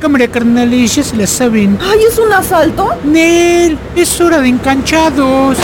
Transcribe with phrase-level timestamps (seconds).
[0.00, 1.76] Cámara carnalillas la saben.
[1.82, 2.94] ¡Ay, es un asalto!
[3.04, 5.58] Nel, es hora de enganchados.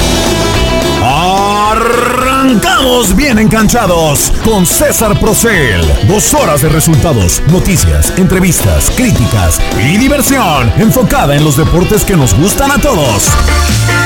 [1.74, 5.82] Arrancamos bien enganchados con César Procel.
[6.06, 12.34] Dos horas de resultados, noticias, entrevistas, críticas y diversión enfocada en los deportes que nos
[12.34, 13.28] gustan a todos.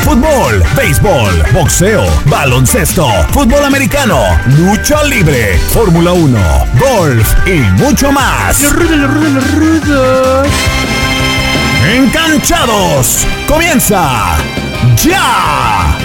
[0.02, 4.20] Fútbol, béisbol, boxeo, baloncesto, fútbol americano,
[4.58, 6.38] lucha libre, Fórmula 1,
[6.80, 8.62] golf y mucho más.
[11.86, 13.26] Enganchados.
[13.46, 14.36] Comienza
[15.02, 15.96] ya.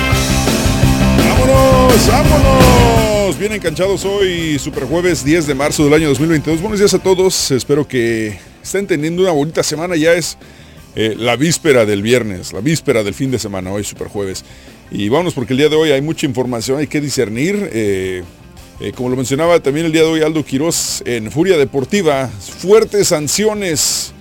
[1.17, 2.07] ¡Vámonos!
[2.07, 3.39] ¡Vámonos!
[3.39, 6.61] Bien enganchados hoy, super jueves 10 de marzo del año 2022.
[6.61, 7.51] Buenos días a todos.
[7.51, 9.95] Espero que estén teniendo una bonita semana.
[9.95, 10.37] Ya es
[10.95, 14.45] eh, la víspera del viernes, la víspera del fin de semana, hoy super jueves.
[14.91, 17.69] Y vámonos porque el día de hoy hay mucha información, hay que discernir.
[17.73, 18.23] eh,
[18.79, 23.09] eh, como lo mencionaba también el día de hoy Aldo Quiroz en Furia Deportiva, fuertes
[23.09, 24.13] sanciones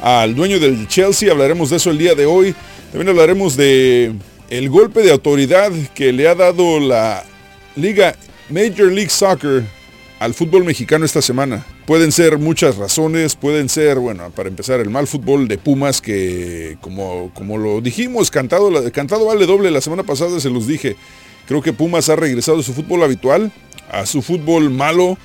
[0.00, 1.30] al dueño del Chelsea.
[1.30, 2.54] Hablaremos de eso el día de hoy.
[2.90, 4.12] También hablaremos de
[4.50, 7.24] el golpe de autoridad que le ha dado la
[7.74, 8.14] liga
[8.48, 9.64] Major League Soccer
[10.18, 11.64] al fútbol mexicano esta semana.
[11.86, 16.78] Pueden ser muchas razones, pueden ser, bueno, para empezar, el mal fútbol de Pumas que,
[16.80, 20.96] como, como lo dijimos, cantado, cantado vale doble, la semana pasada se los dije.
[21.46, 23.52] Creo que Pumas ha regresado a su fútbol habitual,
[23.90, 25.16] a su fútbol malo,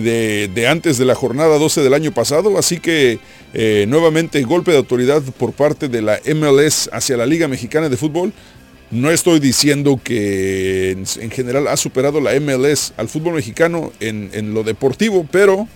[0.00, 3.18] de, antes de la jornada 12 del año pasado, así que
[3.52, 7.96] eh, nuevamente golpe de autoridad por parte de la MLS hacia la Liga Mexicana de
[7.96, 8.32] Fútbol.
[8.90, 14.52] No estoy diciendo que en, en general ha superado la MLS al fútbol mexicano en,
[14.52, 15.66] lo deportivo, pero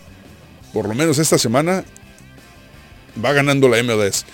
[0.72, 1.84] por lo menos esta semana
[3.24, 4.26] va ganando la MLS.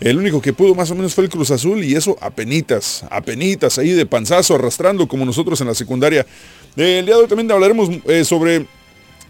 [0.00, 3.78] El único que pudo más o menos fue el Cruz Azul y eso apenitas, apenitas
[3.78, 6.26] ahí de panzazo arrastrando como nosotros en la secundaria.
[6.76, 8.66] El día de hoy también hablaremos eh, sobre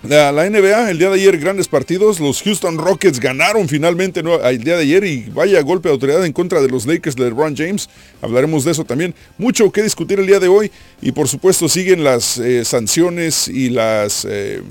[0.09, 2.21] la, la, NBA, el día de ayer, grandes partidos.
[2.21, 6.33] Los Houston Rockets ganaron finalmente el día de ayer y vaya golpe de autoridad en
[6.33, 7.89] contra de los Lakers de LeBron James.
[8.21, 9.15] Hablaremos de eso también.
[9.39, 10.71] Mucho que discutir el día de hoy
[11.01, 14.27] y por supuesto siguen las eh, sanciones y las...
[14.29, 14.63] Eh,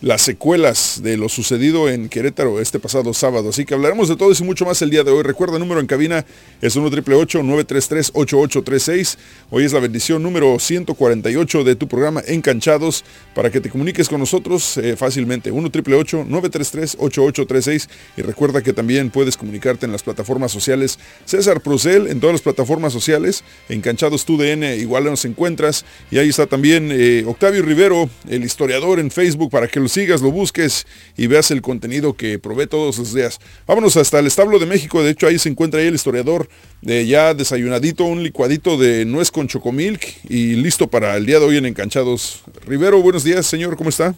[0.00, 3.50] las secuelas de lo sucedido en Querétaro este pasado sábado.
[3.50, 5.22] Así que hablaremos de todo eso y mucho más el día de hoy.
[5.22, 6.24] Recuerda, número en cabina
[6.62, 9.18] es 1 933 8836
[9.50, 14.20] Hoy es la bendición número 148 de tu programa Encanchados para que te comuniques con
[14.20, 15.50] nosotros eh, fácilmente.
[15.50, 20.98] 1 933 8836 Y recuerda que también puedes comunicarte en las plataformas sociales.
[21.26, 23.44] César Procel en todas las plataformas sociales.
[23.68, 25.84] Encanchados tu DN, igual nos encuentras.
[26.10, 30.22] Y ahí está también eh, Octavio Rivero, el historiador en Facebook, para que lo sigas,
[30.22, 30.86] lo busques
[31.16, 33.38] y veas el contenido que provee todos los días.
[33.66, 36.48] Vámonos hasta el establo de México, de hecho ahí se encuentra ahí el historiador
[36.82, 41.46] de ya desayunadito, un licuadito de nuez con chocomilk y listo para el día de
[41.46, 42.42] hoy en Enganchados.
[42.66, 44.14] Rivero, buenos días, señor, ¿cómo está?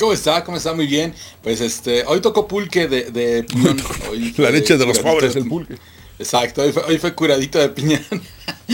[0.00, 0.42] ¿Cómo está?
[0.44, 0.72] ¿Cómo está?
[0.72, 1.14] Muy bien.
[1.42, 3.78] Pues este, hoy tocó pulque de, de piñón.
[4.10, 5.74] Hoy La leche de los pobres, el pulque.
[6.18, 8.02] Exacto, hoy fue, hoy fue curadito de piñón.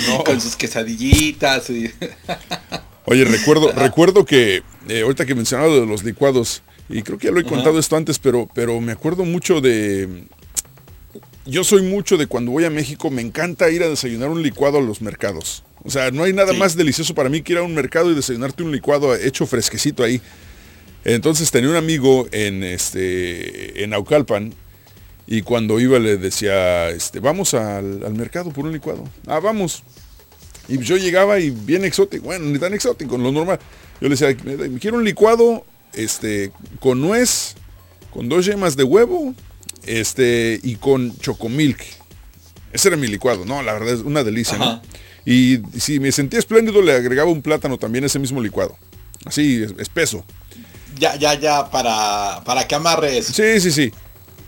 [0.09, 0.25] No.
[0.25, 1.69] Con sus quesadillitas.
[1.71, 1.93] Y...
[3.07, 7.33] Oye, recuerdo, recuerdo que eh, ahorita que mencionaba de los licuados, y creo que ya
[7.33, 7.51] lo he Ajá.
[7.51, 10.25] contado esto antes, pero, pero me acuerdo mucho de.
[11.47, 14.79] Yo soy mucho de cuando voy a México, me encanta ir a desayunar un licuado
[14.79, 15.63] a los mercados.
[15.85, 16.59] O sea, no hay nada sí.
[16.59, 20.03] más delicioso para mí que ir a un mercado y desayunarte un licuado hecho fresquecito
[20.03, 20.21] ahí.
[21.05, 24.53] Entonces tenía un amigo en este en Naucalpan
[25.29, 29.05] y cuando iba le decía, este, vamos al, al mercado por un licuado.
[29.29, 29.85] Ah, vamos.
[30.69, 33.59] Y yo llegaba y bien exótico, bueno, ni tan exótico, lo normal.
[34.01, 34.37] Yo le decía,
[34.81, 37.55] quiero un licuado este, con nuez,
[38.13, 39.35] con dos yemas de huevo
[39.87, 41.81] este, y con chocomilk.
[42.73, 43.63] Ese era mi licuado, ¿no?
[43.63, 44.59] La verdad es una delicia.
[44.59, 44.83] ¿no?
[45.25, 48.77] Y si me sentía espléndido, le agregaba un plátano también ese mismo licuado.
[49.25, 50.25] Así, espeso.
[50.99, 53.27] Ya, ya, ya, para, para que amarres.
[53.27, 53.93] Sí, sí, sí.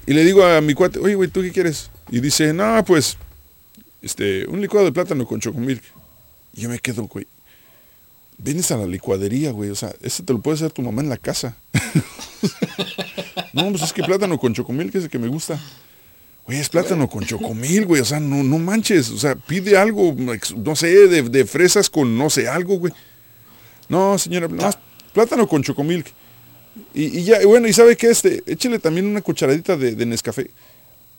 [0.06, 1.90] Y le digo a mi cuate, oye, güey, ¿tú qué quieres?
[2.10, 3.16] Y dice, no, pues,
[4.00, 5.82] este, un licuado de plátano con chocomilk.
[6.58, 7.24] Y yo me quedo, güey.
[8.36, 9.70] Vienes a la licuadería, güey.
[9.70, 11.56] O sea, ese te lo puede hacer tu mamá en la casa.
[13.52, 15.56] no, pues es que plátano con chocomil, que es el que me gusta.
[16.46, 18.02] Güey, es plátano con chocomil, güey.
[18.02, 19.08] O sea, no, no manches.
[19.10, 20.16] O sea, pide algo,
[20.56, 22.92] no sé, de, de fresas con no sé, algo, güey.
[23.88, 24.68] No, señora, no,
[25.12, 26.08] plátano con chocomilk.
[26.92, 30.50] Y, y ya, bueno, y sabe que este, échele también una cucharadita de, de Nescafé.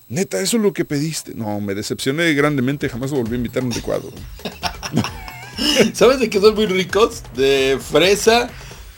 [0.09, 1.33] Neta, eso es lo que pediste.
[1.33, 4.11] No, me decepcioné grandemente, jamás volví a invitar a un licuado.
[5.93, 7.23] ¿Sabes de qué son muy ricos?
[7.35, 8.49] De fresa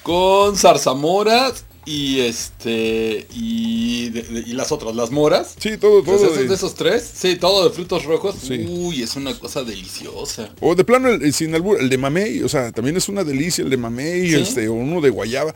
[0.04, 5.56] con zarzamoras y este y, de- de- y las otras, las moras.
[5.60, 6.16] Sí, todo, todo.
[6.16, 8.36] Entonces, esos de- esos tres, sí, todo de frutos rojos.
[8.42, 8.66] Sí.
[8.70, 10.50] Uy, es una cosa deliciosa.
[10.60, 13.24] O de plano, el, el sin albur, el de mamey, o sea, también es una
[13.24, 14.36] delicia el de mamey, Sí.
[14.36, 15.54] este, o uno de guayaba.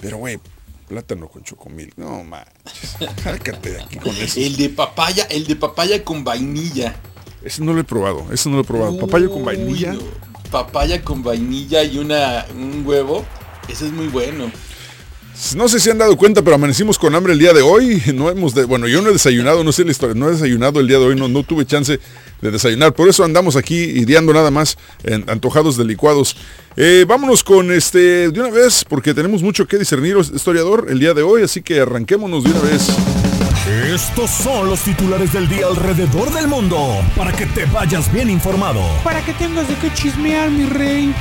[0.00, 0.38] Pero, güey,
[0.88, 1.92] plátano con chocomil.
[1.96, 2.96] No, manches.
[3.62, 4.40] De aquí con eso.
[4.40, 6.96] El de papaya, el de papaya con vainilla.
[7.44, 8.98] Ese no lo he probado, ese no lo he probado.
[8.98, 9.92] Papaya con vainilla.
[9.92, 10.00] no.
[10.50, 13.24] Papaya con vainilla y una un huevo.
[13.68, 14.50] Ese es muy bueno.
[15.54, 18.02] No sé si han dado cuenta, pero amanecimos con hambre el día de hoy.
[18.14, 20.80] No hemos de- bueno, yo no he desayunado, no sé la historia, no he desayunado
[20.80, 22.00] el día de hoy, no, no tuve chance
[22.40, 22.92] de desayunar.
[22.92, 26.36] Por eso andamos aquí ideando nada más en antojados de licuados.
[26.76, 31.14] Eh, vámonos con este de una vez, porque tenemos mucho que discernir, historiador, el día
[31.14, 32.88] de hoy, así que arranquémonos de una vez.
[33.68, 38.80] Estos son los titulares del día alrededor del mundo para que te vayas bien informado.
[39.04, 41.14] Para que tengas de qué chismear, mi rey.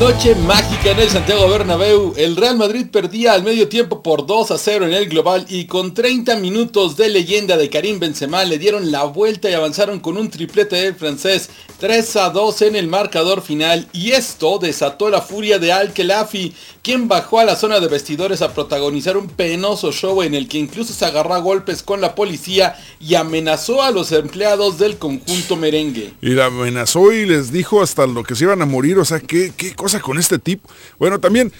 [0.00, 2.12] Noche mágica en el Santiago Bernabéu.
[2.16, 5.66] El Real Madrid perdía al medio tiempo por 2 a 0 en el global y
[5.66, 10.16] con 30 minutos de leyenda de Karim Benzema le dieron la vuelta y avanzaron con
[10.16, 15.20] un triplete del francés 3 a 2 en el marcador final y esto desató la
[15.20, 16.52] furia de Al Khelaifi,
[16.82, 20.58] quien bajó a la zona de vestidores a protagonizar un penoso show en el que
[20.58, 25.56] incluso se agarró a golpes con la policía y amenazó a los empleados del conjunto
[25.56, 26.12] merengue.
[26.20, 28.98] Y la amenazó y les dijo hasta lo que se iban a morir.
[28.98, 30.71] O sea, ¿qué, qué cosa con este tipo?
[30.98, 31.52] Bueno, también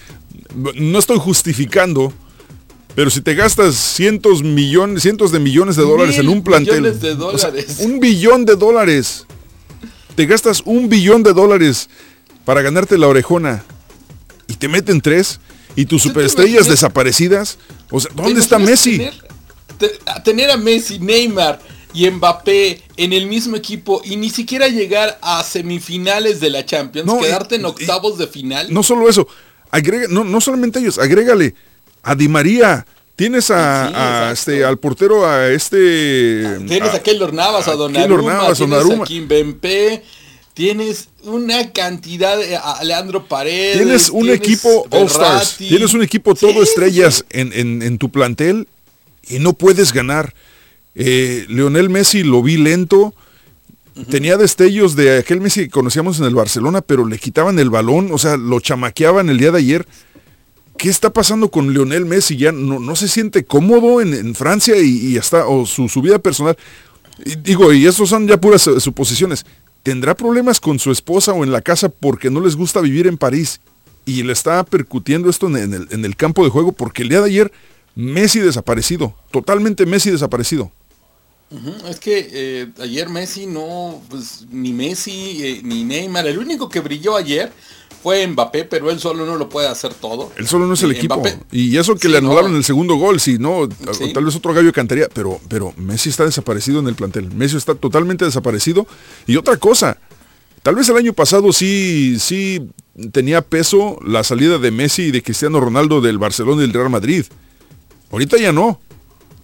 [0.75, 2.13] no estoy justificando,
[2.95, 6.85] pero si te gastas cientos millones, cientos de millones de dólares en un plantel.
[6.85, 9.25] o sea, un billón de dólares.
[10.15, 11.89] Te gastas un billón de dólares
[12.45, 13.63] para ganarte la orejona.
[14.47, 15.39] Y te meten tres.
[15.75, 17.57] Y tus ¿Tú te superestrellas desaparecidas.
[17.89, 18.97] O sea, ¿Te ¿dónde está Messi?
[18.99, 19.13] Tener,
[19.79, 21.59] te- a tener a Messi, Neymar
[21.93, 27.05] y Mbappé en el mismo equipo y ni siquiera llegar a semifinales de la Champions,
[27.07, 28.73] No, quedarte en octavos de final.
[28.73, 29.27] No solo eso,
[29.71, 31.53] agrega, no, no solamente ellos, agrégale
[32.03, 32.85] a Di María.
[33.15, 36.57] Tienes a, Sí, a, este, al portero, a este...
[36.67, 39.03] Tienes a Keylor Navas, a a Donnarumma, Navas, tienes Donnarumma.
[39.03, 40.03] a Kimpembe,
[40.55, 43.77] tienes una cantidad de a Leandro Paredes.
[43.77, 47.97] Tienes un tienes equipo All Stars, tienes un equipo todo Sí, estrellas en, en- en
[47.99, 48.67] tu plantel
[49.27, 50.33] y no puedes ganar.
[50.95, 53.13] Eh, Leonel Messi lo vi lento,
[54.09, 58.09] tenía destellos de aquel Messi que conocíamos en el Barcelona, pero le quitaban el balón,
[58.11, 59.87] o sea, lo chamaqueaban el día de ayer.
[60.77, 62.35] ¿Qué está pasando con Leonel Messi?
[62.35, 66.19] Ya no, no se siente cómodo en, en Francia y, hasta, o su, su vida
[66.19, 66.57] personal.
[67.23, 69.45] Y digo, y estos son ya puras eh, suposiciones.
[69.83, 73.17] ¿Tendrá problemas con su esposa o en la casa porque no les gusta vivir en
[73.17, 73.61] París?
[74.05, 77.09] Y le está percutiendo esto en, en el, en el campo de juego porque el
[77.09, 77.51] día de ayer
[77.95, 80.71] Messi desaparecido, totalmente Messi desaparecido.
[81.89, 86.79] Es que eh, ayer Messi no, pues ni Messi eh, ni Neymar, el único que
[86.79, 87.51] brilló ayer
[88.01, 90.31] fue Mbappé, pero él solo no lo puede hacer todo.
[90.35, 91.15] Él solo no es el Eh, equipo.
[91.21, 92.57] Mbappé- Y eso que Sí, le anularon no.
[92.57, 94.11] el segundo gol, si no, Sí.
[94.13, 97.31] tal vez otro gallo de cantería, pero, pero Messi está desaparecido en el plantel.
[97.33, 98.85] Messi está totalmente desaparecido.
[99.27, 99.97] Y otra cosa,
[100.63, 102.67] tal vez el año pasado sí, sí
[103.11, 106.89] tenía peso la salida de Messi y de Cristiano Ronaldo del Barcelona y del Real
[106.89, 107.25] Madrid.
[108.11, 108.79] Ahorita ya no.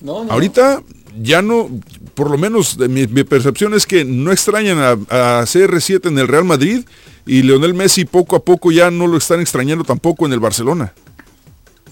[0.01, 0.31] No, no.
[0.31, 0.81] Ahorita
[1.21, 1.69] ya no,
[2.15, 6.45] por lo menos mi, percepción es que no extrañan a, a CR7 en el Real
[6.45, 6.83] Madrid
[7.25, 10.93] y Leonel Messi poco a poco ya no lo están extrañando tampoco en el Barcelona.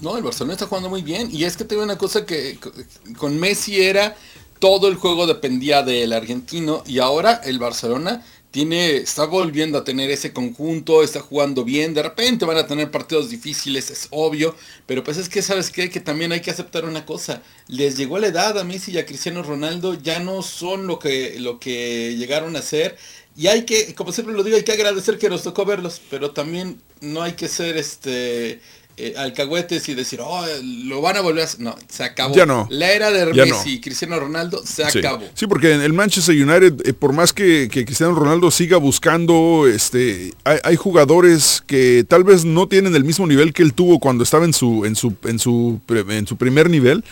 [0.00, 1.28] No, el Barcelona está jugando muy bien.
[1.32, 2.72] Y es que tengo una cosa que co-
[3.16, 4.16] con Messi era
[4.60, 6.82] todo el juego dependía del argentino.
[6.86, 8.24] Y ahora el Barcelona
[8.62, 11.94] está volviendo a tener ese conjunto, está jugando bien.
[11.94, 14.54] De repente van a tener partidos difíciles, es obvio.
[14.86, 15.90] Pero pues es que, ¿sabes qué?
[15.90, 17.42] Que también hay que aceptar una cosa.
[17.68, 19.94] Les llegó la edad a Messi y a Cristiano Ronaldo.
[19.94, 22.96] Ya no son lo que, lo que llegaron a ser.
[23.36, 26.00] Y hay que, como siempre lo digo, hay que agradecer que nos tocó verlos.
[26.10, 28.60] Pero también no hay que ser este
[28.98, 31.60] eh, alcahuetes y decir, oh, lo van a volver a hacer.
[31.60, 32.34] No, se acabó.
[32.34, 32.66] Ya no.
[32.70, 33.72] La era de Messi no.
[33.74, 34.98] y Cristiano Ronaldo se Sí.
[34.98, 35.24] acabó.
[35.34, 39.66] Sí, porque en el Manchester United, eh, por más que, que Cristiano Ronaldo siga buscando,
[39.66, 43.98] este, hay, hay jugadores que tal vez no tienen el mismo nivel que él tuvo
[44.00, 47.04] cuando estaba en su, en su, en su, en su primer nivel,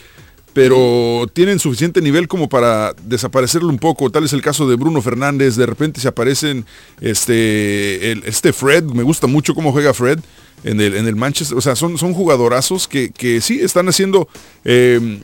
[0.57, 4.09] pero tienen suficiente nivel como para desaparecerlo un poco.
[4.11, 6.65] Tal es el caso de Bruno Fernández, de repente se aparecen
[6.99, 10.19] este, el- este Fred, me gusta mucho cómo juega Fred.
[10.65, 14.27] En el, en el Manchester, o sea, son, son jugadorazos que, que sí están haciendo
[14.65, 15.21] eh,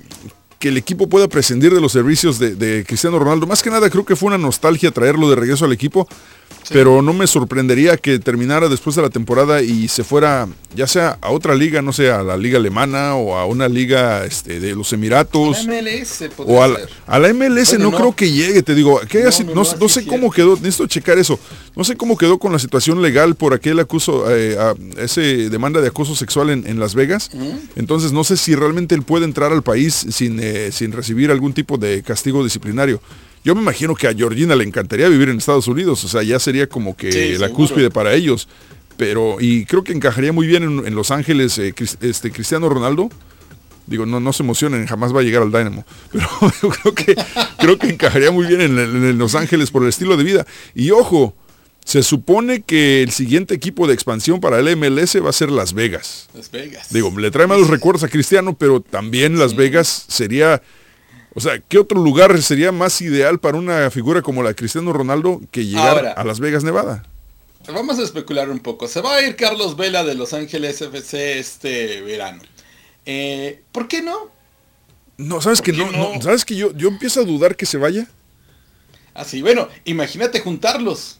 [0.58, 3.46] que el equipo pueda prescindir de los servicios de Cristiano Ronaldo.
[3.46, 6.06] Más que nada creo que fue una nostalgia traerlo de regreso al equipo
[6.70, 11.18] pero no me sorprendería que terminara después de la temporada y se fuera ya sea
[11.20, 14.74] a otra liga, no sé, a la liga alemana o a una liga este, de
[14.74, 15.66] los Emiratos.
[15.66, 19.24] La MLS o a la, a la MLS no, creo que llegue, te digo, que
[19.54, 21.38] no, sé cómo quedó, necesito checar eso,
[21.76, 24.56] no sé cómo quedó con la situación legal por aquel acuso, eh,
[24.98, 27.30] ese demanda de acoso sexual en, Las Vegas.
[27.76, 31.52] Entonces no sé si realmente él puede entrar al país sin, eh, sin recibir algún
[31.52, 33.00] tipo de castigo disciplinario.
[33.44, 36.38] Yo me imagino que a Georgina le encantaría vivir en Estados Unidos, o sea, ya
[36.38, 38.48] sería como que la cúspide para ellos.
[38.96, 43.08] Pero, y creo que encajaría muy bien en, Los Ángeles eh, este, Cristiano Ronaldo.
[43.86, 45.84] Digo, no, no se emocionen, jamás va a llegar al Dynamo.
[46.12, 46.28] Pero
[46.70, 47.16] creo que,
[47.58, 50.46] creo que encajaría muy bien en, Los Ángeles por el estilo de vida.
[50.74, 51.34] Y ojo,
[51.84, 55.72] se supone que el siguiente equipo de expansión para el MLS va a ser Las
[55.72, 56.28] Vegas.
[56.34, 56.92] Las Vegas.
[56.92, 60.62] Digo, le trae malos recuerdos a Cristiano, pero también Las Vegas sería
[61.34, 64.92] o sea, ¿qué otro lugar sería más ideal para una figura como la de Cristiano
[64.92, 67.04] Ronaldo que llegar a Las Vegas, Nevada?
[67.68, 68.88] Vamos a especular un poco.
[68.88, 72.42] Se va a ir Carlos Vela de Los Ángeles FC este verano.
[73.06, 74.30] Eh, ¿Por qué no?
[75.16, 78.08] No, sabes que no, sabes que yo, yo empiezo a dudar que se vaya.
[79.14, 81.18] Así, ah, bueno, imagínate juntarlos.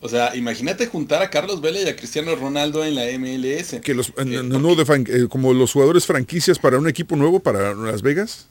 [0.00, 3.80] O sea, imagínate juntar a Carlos Vela y a Cristiano Ronaldo en la MLS.
[3.80, 8.48] Que los, eh, como los jugadores franquicias para un equipo nuevo para Las Vegas.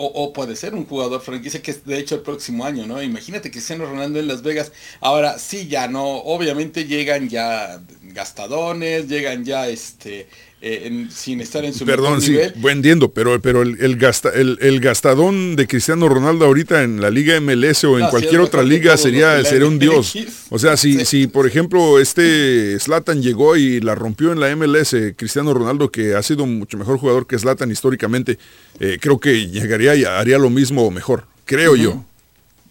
[0.00, 3.02] O, puede ser un jugador franquicia que es de hecho el próximo año, ¿no?
[3.02, 4.70] Imagínate Cristiano Ronaldo en Las Vegas.
[5.00, 10.28] Ahora sí, ya no, obviamente llegan ya gastadones, llegan ya este
[10.60, 12.36] eh, sin estar en su Perdón, sí,
[12.68, 17.40] entiendo, pero, pero el, el, gasta, el, gastadón de Cristiano Ronaldo ahorita en la Liga
[17.40, 20.14] MLS o en cualquier otra liga sería, sería un dios.
[20.50, 24.96] O sea, si, si por ejemplo este Slatan llegó y la rompió en la MLS,
[25.16, 28.38] Cristiano Ronaldo, que ha sido mucho mejor jugador que Slatan históricamente,
[28.80, 32.04] eh, creo que llegaría y haría lo mismo o mejor, creo yo.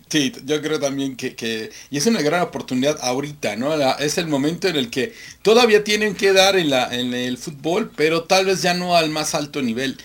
[0.10, 3.74] Sí, yo creo también que, y es una gran oportunidad ahorita, ¿no?
[3.98, 7.92] es el momento en el que todavía tienen que dar en, la, en el fútbol,
[7.94, 9.98] pero tal vez ya no al más alto nivel.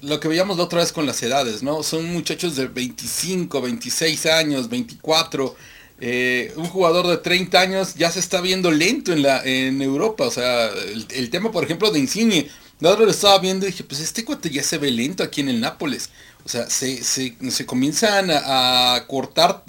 [0.00, 1.82] Lo que veíamos la otra vez con las edades, ¿no?
[1.82, 5.54] Son muchachos de 25, 26 años, 24.
[6.02, 10.24] Eh, un jugador de 30 años ya se está viendo lento en, la, en Europa.
[10.24, 10.70] O sea,
[11.10, 12.48] el, tema, por ejemplo, de Insigne.
[12.80, 15.50] La lo estaba viendo y dije, pues este cuate ya se ve lento aquí en
[15.50, 16.08] el Nápoles.
[16.44, 19.64] O sea, se, se, comienzan a, cortar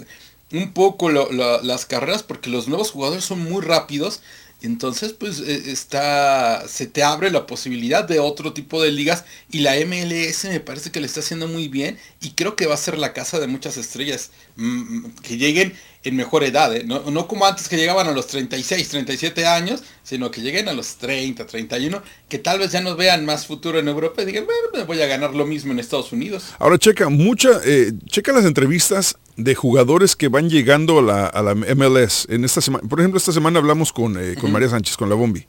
[0.52, 4.20] un poco las carreras porque los nuevos jugadores son muy rápidos.
[4.62, 9.58] Entonces, pues e, está, se te abre la posibilidad de otro tipo de ligas y
[9.60, 12.78] la MLS me parece que le está haciendo muy bien y creo que va a
[12.78, 15.74] ser la casa de muchas estrellas mm, mm, que lleguen
[16.04, 16.82] en mejor edad, ¿eh?
[16.84, 20.72] no, no, como antes que llegaban a los 36, 37 años, sino que lleguen a
[20.72, 24.44] los 30, 31, que tal vez ya no vean más futuro en Europa y digan,
[24.44, 26.54] bueno, me voy a ganar lo mismo en Estados Unidos.
[26.58, 31.42] Ahora checa, mucha, eh, checa las entrevistas de jugadores que van llegando a la, a
[31.42, 32.26] la, MLS.
[32.28, 35.14] En esta semana, por ejemplo, esta semana hablamos con, eh, con María Sánchez, con la
[35.14, 35.46] Bombi.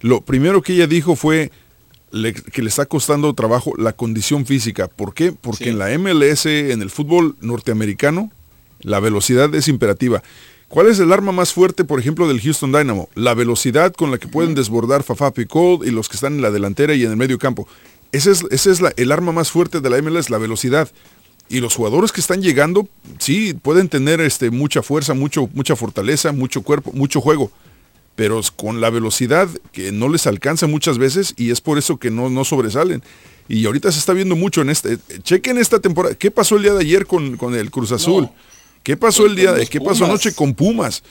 [0.00, 1.50] Lo primero que ella dijo fue
[2.52, 4.88] que le está costando trabajo la condición física.
[4.88, 5.32] ¿Por qué?
[5.32, 8.30] Porque en la MLS, en el fútbol norteamericano,
[8.84, 10.22] la velocidad es imperativa.
[10.68, 13.08] ¿Cuál es el arma más fuerte, por ejemplo, del Houston Dynamo?
[13.14, 16.50] La velocidad con la que pueden desbordar Fafá Picot y los que están en la
[16.50, 17.66] delantera y en el medio campo.
[18.12, 20.88] Ese es, ese es el arma más fuerte de la MLS, la velocidad.
[21.48, 22.88] Y los jugadores que están llegando,
[23.18, 27.50] sí, pueden tener este, mucha fuerza, mucho, mucha fortaleza, mucho cuerpo, mucho juego.
[28.16, 32.10] Pero con la velocidad que no les alcanza muchas veces y es por eso que
[32.10, 33.02] no, no sobresalen.
[33.48, 34.98] Y ahorita se está viendo mucho en este.
[35.22, 36.14] Chequen esta temporada.
[36.14, 38.30] ¿Qué pasó el día de ayer con, con el Cruz Azul?
[38.84, 41.02] ¿Qué pasó el día de qué pasó anoche con Pumas?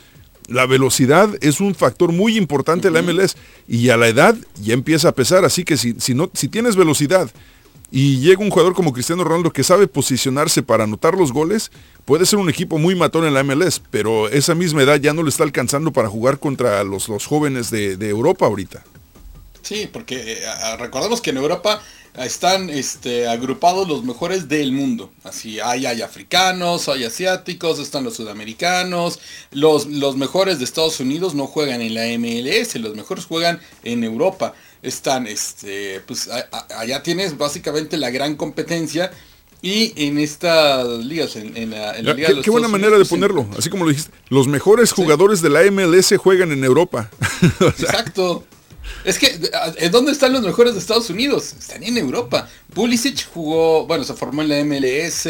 [0.46, 4.74] La velocidad es un factor muy importante en la MLS y a la edad ya
[4.74, 7.32] empieza a pesar, así que si, si, no, si tienes velocidad
[7.90, 11.72] y llega un jugador como Cristiano Ronaldo que sabe posicionarse para anotar los goles,
[12.04, 15.24] puede ser un equipo muy matón en la MLS, pero esa misma edad ya no
[15.24, 18.84] le está alcanzando para jugar contra los, los jóvenes de, de Europa ahorita.
[19.64, 21.80] Sí, porque eh, recordemos que en Europa
[22.16, 25.10] están este, agrupados los mejores del mundo.
[25.24, 29.18] Así hay, hay africanos, hay asiáticos, están los sudamericanos.
[29.50, 34.04] Los, los mejores de Estados Unidos no juegan en la MLS, los mejores juegan en
[34.04, 34.54] Europa.
[34.82, 36.28] Están, este, pues
[36.76, 39.10] allá tienes básicamente la gran competencia.
[39.62, 43.84] Y en estas ligas, en, la, Liga qué, qué buena manera de ponerlo, así como
[43.84, 44.14] lo dijiste.
[44.28, 47.08] Los mejores jugadores de la MLS juegan en Europa.
[47.60, 48.44] Exacto.
[49.04, 49.38] Es que,
[49.78, 51.54] ¿en dónde están los mejores de Estados Unidos?
[51.58, 52.48] Están en Europa.
[52.72, 55.28] Pulisic jugó, bueno, se formó en la MLS.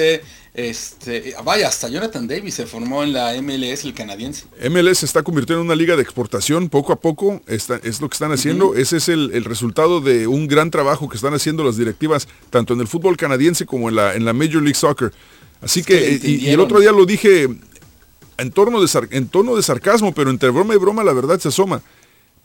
[0.55, 4.45] Este, vaya, hasta Jonathan Davis se formó en la MLS, el canadiense.
[4.71, 8.09] MLS se está convirtiendo en una liga de exportación poco a poco, está, es lo
[8.09, 11.65] que están haciendo, ese es el, el, resultado de un gran trabajo que están haciendo
[11.65, 15.13] las directivas, tanto en el fútbol canadiense como en la, en la Major League Soccer.
[15.61, 17.49] Así es que, que y, y, el otro día lo dije
[18.39, 21.49] en, torno de, en tono de sarcasmo, pero entre broma y broma la verdad se
[21.49, 21.83] asoma.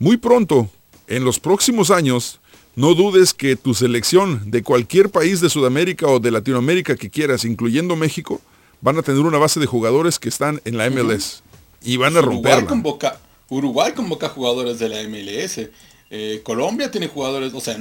[0.00, 0.68] Muy pronto,
[1.10, 2.40] en los próximos años,
[2.76, 7.44] no dudes que tu selección de cualquier país de Sudamérica o de Latinoamérica que quieras,
[7.44, 8.40] incluyendo México,
[8.80, 11.02] van a tener una base de jugadores que están en la MLS.
[11.02, 11.42] Uh -huh.
[11.82, 12.22] Y van a
[12.66, 15.68] convoca, Uruguay convoca jugadores de la MLS.
[16.10, 17.76] Eh, Colombia tiene jugadores, o sea,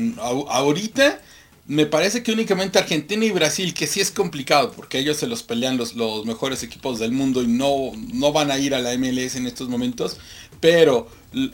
[0.49, 1.21] ahorita
[1.67, 5.43] me parece que únicamente Argentina y Brasil, que sí es complicado, porque ellos se los
[5.43, 8.97] pelean los, los mejores equipos del mundo y no, no van a ir a la
[8.97, 10.17] MLS en estos momentos,
[10.59, 11.07] pero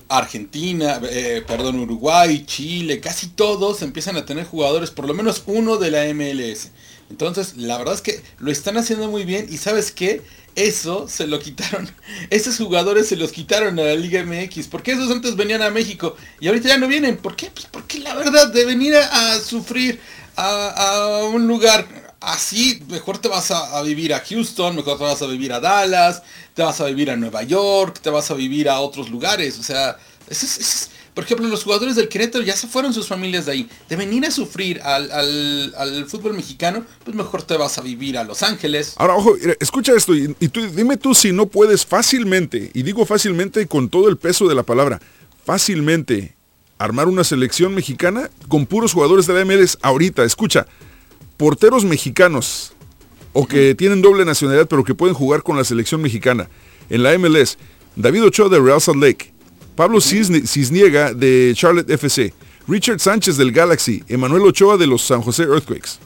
[0.07, 5.77] Argentina, eh, perdón, Uruguay, Chile, casi todos empiezan a tener jugadores, por lo menos uno
[5.77, 6.71] de la MLS.
[7.09, 10.21] Entonces, la verdad es que lo están haciendo muy bien y sabes qué,
[10.55, 11.89] eso se lo quitaron,
[12.29, 16.15] esos jugadores se los quitaron a la Liga MX, porque esos antes venían a México
[16.39, 17.17] y ahorita ya no vienen.
[17.17, 17.51] ¿Por qué?
[17.51, 19.99] Pues porque la verdad de venir a, sufrir
[20.37, 21.85] a, un lugar
[22.25, 26.23] así, mejor te vas a, vivir a Houston, mejor te vas a vivir a Dallas,
[26.53, 29.59] te vas a vivir a Nueva York, te vas a vivir a otros lugares.
[29.59, 29.97] O sea,
[30.29, 33.69] es por ejemplo, los jugadores del Querétaro ya se fueron sus familias de ahí.
[33.87, 38.17] De venir a sufrir al, al, al, fútbol mexicano, pues mejor te vas a vivir
[38.17, 38.95] a Los Ángeles.
[38.97, 43.05] Ahora, ojo, escucha esto y, y tú, dime tú si no puedes fácilmente, y digo
[43.05, 44.99] fácilmente con todo el peso de la palabra,
[45.45, 46.35] fácilmente
[46.77, 50.25] armar una selección mexicana con puros jugadores de la MLS ahorita.
[50.25, 50.67] Escucha,
[51.37, 52.73] porteros mexicanos
[53.33, 56.49] o que tienen doble nacionalidad pero que pueden jugar con la selección mexicana
[56.89, 57.57] en la MLS.
[57.95, 59.33] David Ochoa de Real Salt Lake.
[59.75, 62.33] Pablo Cisniega de Charlotte FC,
[62.67, 65.99] Richard Sánchez del Galaxy, Emanuel Ochoa de los San José Earthquakes.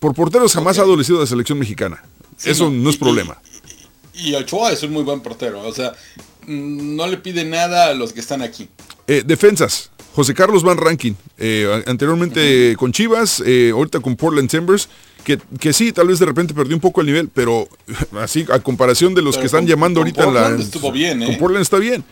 [0.00, 0.80] Por porteros jamás okay.
[0.80, 2.02] ha adolecido de la selección mexicana.
[2.36, 3.40] Sí, Eso no, no es y, problema.
[4.14, 5.60] Y, y, Ochoa es un muy buen portero.
[5.60, 5.92] O sea,
[6.46, 8.68] no le pide nada a los que están aquí.
[9.06, 9.90] Eh, defensas.
[10.18, 12.76] José Carlos Van Rankin, eh, anteriormente uh -huh.
[12.76, 14.88] con Chivas, eh, ahorita con Portland Timbers,
[15.22, 17.68] que, que, sí, tal vez de repente perdió un poco el nivel, pero
[18.20, 20.64] así a comparación de los pero que están con, llamando con ahorita Portland en la...
[20.64, 22.02] Estuvo bien, con Portland está bien.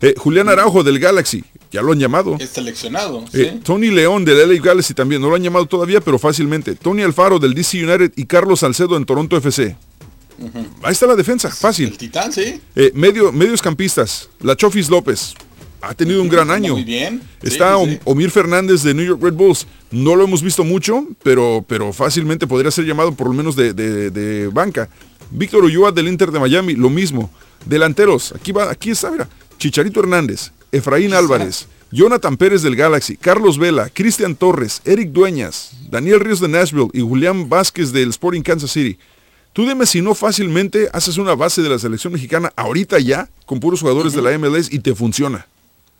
[0.00, 2.38] Eh, Julián Araujo del Galaxy, ya lo han llamado.
[2.40, 3.26] Es seleccionado.
[3.34, 3.60] Eh, ¿sí?
[3.62, 6.76] Tony León del LA Galaxy también, no lo han llamado todavía, pero fácilmente.
[6.76, 9.76] Tony Alfaro del DC United y Carlos Salcedo en Toronto FC.
[10.38, 10.66] Uh -huh.
[10.82, 11.88] Ahí está la defensa, fácil.
[11.88, 12.58] El titán, sí.
[12.74, 15.34] Eh, medio, medios campistas, la Chofis López.
[15.82, 16.74] Ha tenido un gran año.
[16.74, 17.22] Muy bien.
[17.42, 19.66] Está sí, sí, Omir Fernández de New York Red Bulls.
[19.90, 23.72] No lo hemos visto mucho, pero, pero fácilmente podría ser llamado por lo menos de,
[23.72, 24.88] de, de banca.
[25.30, 27.30] Víctor Ulloa del Inter de Miami, lo mismo.
[27.66, 29.28] Delanteros, aquí va, aquí está, mira.
[29.58, 36.20] Chicharito Hernández, Efraín Álvarez, Jonathan Pérez del Galaxy, Carlos Vela, Cristian Torres, Eric Dueñas, Daniel
[36.20, 38.98] Ríos de Nashville y Julián Vázquez del Sporting Kansas City.
[39.52, 43.60] Tú dime si no fácilmente haces una base de la selección mexicana ahorita ya con
[43.60, 44.22] puros jugadores uh -huh.
[44.22, 45.46] de la MLS y te funciona.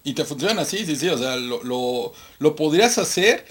[0.03, 3.45] Y te funciona, sí, sí, sí, o sea, lo, lo, lo podrías hacer.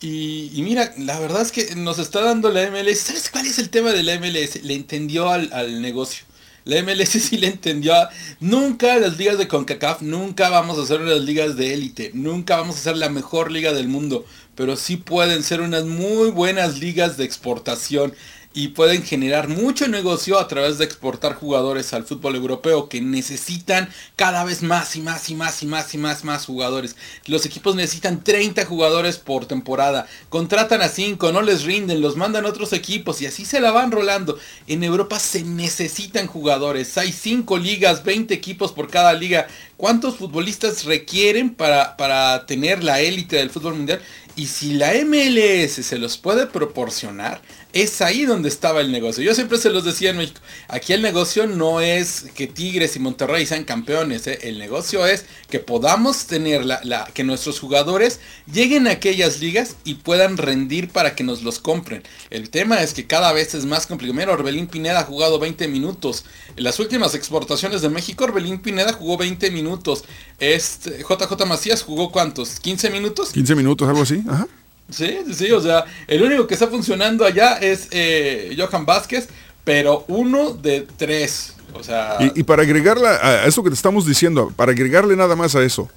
[0.00, 2.98] Y, mira, la verdad es que nos está dando la MLS.
[2.98, 4.62] ¿Sabes cuál es el tema de la MLS?
[4.62, 6.26] Le entendió al, al negocio.
[6.64, 7.94] La MLS sí le entendió.
[8.38, 12.10] Nunca las ligas de CONCACAF, nunca vamos a ser las ligas de élite.
[12.12, 14.26] Nunca vamos a ser la mejor liga del mundo.
[14.54, 18.14] Pero sí pueden ser unas muy buenas ligas de exportación
[18.54, 23.88] y pueden generar mucho negocio a través de exportar jugadores al fútbol europeo que necesitan
[24.14, 26.94] cada vez más y más y más y más y más más jugadores.
[27.26, 30.06] Los equipos necesitan 30 jugadores por temporada.
[30.28, 33.72] Contratan a 5, no les rinden, los mandan a otros equipos y así se la
[33.72, 34.38] van rolando.
[34.68, 36.96] En Europa se necesitan jugadores.
[36.96, 39.48] Hay 5 ligas, 20 equipos por cada liga.
[39.76, 44.00] ¿Cuántos futbolistas requieren para, para tener la élite del fútbol mundial?
[44.36, 47.40] Y si la MLS se los puede proporcionar,
[47.74, 49.22] es ahí donde estaba el negocio.
[49.24, 53.00] Yo siempre se los decía en México, aquí el negocio no es que Tigres y
[53.00, 54.38] Monterrey sean campeones, ¿eh?
[54.42, 56.64] el negocio es que podamos tener
[57.12, 58.20] que nuestros jugadores
[58.52, 62.04] lleguen a aquellas ligas y puedan rendir para que nos los compren.
[62.30, 64.18] El tema es que cada vez es más complicado.
[64.18, 66.24] Mira, Orbelín Pineda ha jugado 20 minutos.
[66.56, 70.04] En las últimas exportaciones de México, Orbelín Pineda jugó 20 minutos.
[70.38, 72.62] Este, JJ Macías jugó cuántos?
[72.62, 73.30] ¿15 minutos?
[73.30, 74.22] 15 minutos, algo así.
[74.28, 74.46] Ajá.
[74.90, 79.28] Sí, sí, o sea, el único que está funcionando allá es eh, Johan Vázquez,
[79.64, 81.54] pero uno de tres.
[81.72, 82.18] O sea.
[82.20, 85.62] Y, y, para agregarle a eso que te estamos diciendo, para agregarle nada más a
[85.64, 85.88] eso,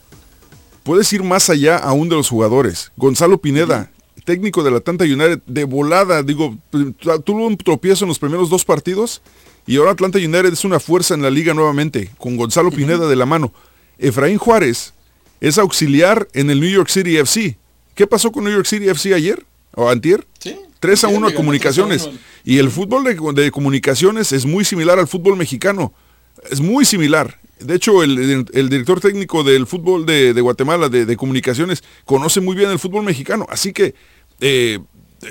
[0.83, 2.91] puedes ir más allá aún de los jugadores.
[2.95, 3.91] Gonzalo Pineda,
[4.23, 6.57] técnico de la Atlanta United, de volada, digo,
[7.25, 9.21] tuvo un tropiezo en los primeros dos partidos
[9.67, 12.71] y ahora Atlanta United es una fuerza en la liga nuevamente, con Gonzalo.
[12.71, 13.53] Pineda de la mano.
[13.97, 14.93] Efraín Juárez
[15.41, 17.57] es auxiliar en el New York City FC
[17.97, 19.43] ¿Qué pasó con New York City FC ayer?
[19.73, 20.25] ¿O antier?
[20.37, 22.03] Sí, 3 a Sí, 1 a comunicaciones.
[22.03, 22.19] 3 a 1.
[22.45, 25.91] Y el fútbol de, de comunicaciones es muy similar al fútbol mexicano.
[26.51, 27.39] Es muy similar.
[27.59, 32.39] De hecho, el, el director técnico del fútbol de, de Guatemala, de, de, comunicaciones, conoce
[32.39, 33.47] muy bien el fútbol mexicano.
[33.49, 33.95] Así que
[34.41, 34.77] eh,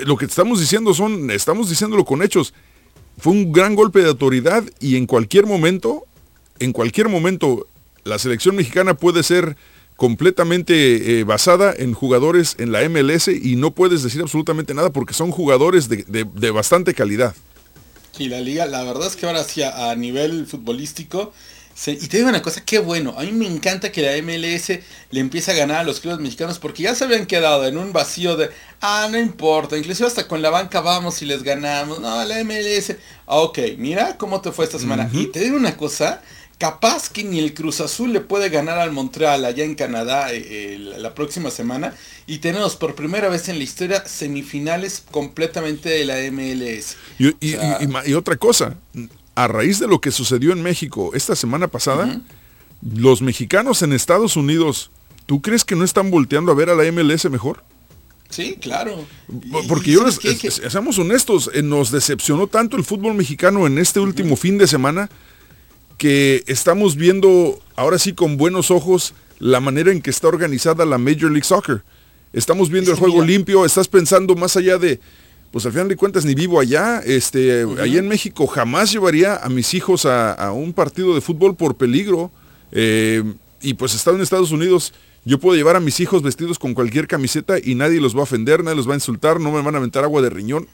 [0.05, 2.53] lo que estamos diciendo son, estamos diciéndolo con hechos.
[3.17, 6.03] Fue un gran golpe de autoridad y en cualquier momento,
[6.59, 7.65] en cualquier momento,
[8.03, 9.55] la selección mexicana puede ser
[9.97, 15.13] completamente eh, basada en jugadores en la MLS y no puedes decir absolutamente nada porque
[15.13, 17.35] son jugadores de, de, de bastante calidad.
[18.17, 21.33] Y la liga, la verdad es que ahora sí a, a nivel futbolístico,
[21.75, 24.69] se, y te digo una cosa, qué bueno, a mí me encanta que la MLS
[25.11, 27.93] le empiece a ganar a los clubes mexicanos porque ya se habían quedado en un
[27.93, 28.49] vacío de,
[28.81, 32.95] ah, no importa, inclusive hasta con la banca vamos y les ganamos, no, la MLS,
[33.27, 35.07] ah, ok, mira cómo te fue esta semana.
[35.13, 35.21] Uh -huh.
[35.23, 36.21] Y te digo una cosa,
[36.57, 40.43] capaz que ni el Cruz Azul le puede ganar al Montreal allá en Canadá eh,
[40.49, 41.93] eh, la próxima semana
[42.25, 46.97] y tenemos por primera vez en la historia semifinales completamente de la MLS.
[47.19, 48.75] Y, y, o sea, y, y otra cosa,
[49.35, 52.99] a raíz de lo que sucedió en México esta semana pasada, uh -huh.
[52.99, 54.89] los mexicanos en Estados Unidos,
[55.27, 57.63] ¿tú crees que no están volteando a ver a la MLS mejor?
[58.29, 59.05] Sí, claro.
[59.69, 63.99] Porque yo les, es, seamos honestos, eh, nos decepcionó tanto el fútbol mexicano en este
[63.99, 64.41] último uh -huh.
[64.41, 65.09] fin de semana
[65.97, 70.97] que estamos viendo ahora sí con buenos ojos la manera en que está organizada la
[70.97, 71.83] Major League Soccer.
[72.33, 74.99] Estamos viendo el juego limpio, estás pensando más allá de,
[75.51, 77.81] pues al final de cuentas ni vivo allá, este, uh -huh.
[77.81, 81.75] allá en México jamás llevaría a mis hijos a, a un partido de fútbol por
[81.75, 82.31] peligro.
[82.71, 83.23] Eh,
[83.61, 84.93] y pues estado en Estados Unidos,
[85.25, 88.23] yo puedo llevar a mis hijos vestidos con cualquier camiseta y nadie los va a
[88.23, 90.67] ofender, nadie los va a insultar, no me van a aventar agua de riñón.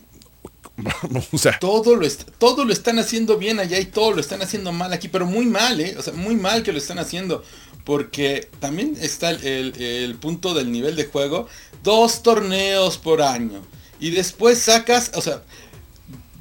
[1.60, 2.08] todo, lo
[2.40, 5.46] todo lo están haciendo bien allá y todo lo están haciendo mal aquí, pero muy
[5.46, 5.96] mal, ¿eh?
[5.98, 7.44] O sea, muy mal que lo están haciendo.
[7.84, 11.48] Porque también está el, el, el punto del nivel de juego.
[11.84, 13.62] Dos torneos por año.
[14.00, 15.44] Y después sacas, o sea,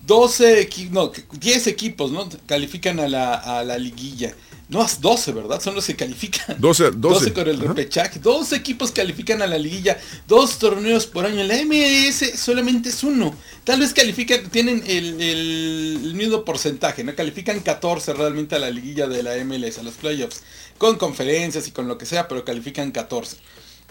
[0.07, 2.29] 12 equipos, no, 10 equipos, ¿no?
[2.47, 4.35] Califican a la, a la liguilla.
[4.73, 5.61] No, 12, ¿verdad?
[5.61, 6.59] Son los que califican.
[6.59, 6.99] 12, 12.
[6.99, 8.19] 12 con el repechaje.
[8.19, 10.01] Dos equipos califican a la liguilla.
[10.27, 11.45] Dos torneos por año.
[11.45, 13.35] La MLS solamente es uno.
[13.65, 17.15] Tal vez califican, tienen el, el, el, mismo porcentaje, ¿no?
[17.15, 20.43] Califican 14 realmente a la liguilla de la MLS, a los playoffs.
[20.79, 23.37] Con conferencias y con lo que sea, pero califican 14.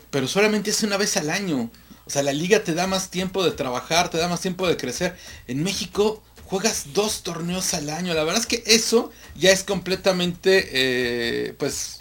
[0.09, 1.69] Pero solamente es una vez al año.
[2.05, 4.77] O sea, la liga te da más tiempo de trabajar, te da más tiempo de
[4.77, 5.15] crecer.
[5.47, 8.13] En México juegas dos torneos al año.
[8.13, 11.99] La verdad es que eso ya es completamente, eh, pues,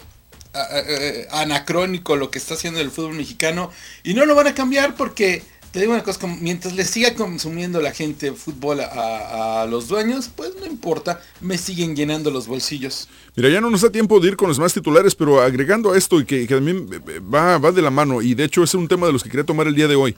[1.31, 3.71] anacrónico lo que está haciendo el fútbol mexicano.
[4.03, 7.79] Y no lo van a cambiar porque, te digo una cosa, mientras le siga consumiendo
[7.79, 13.07] la gente fútbol a, los dueños, pues no importa, me siguen llenando los bolsillos.
[13.37, 15.97] Mira, ya no nos da tiempo de ir con los más titulares, pero agregando a
[15.97, 16.89] esto y que, también
[17.33, 19.45] va, va de la mano, y de hecho es un tema de los que quería
[19.45, 20.17] tomar el día de hoy.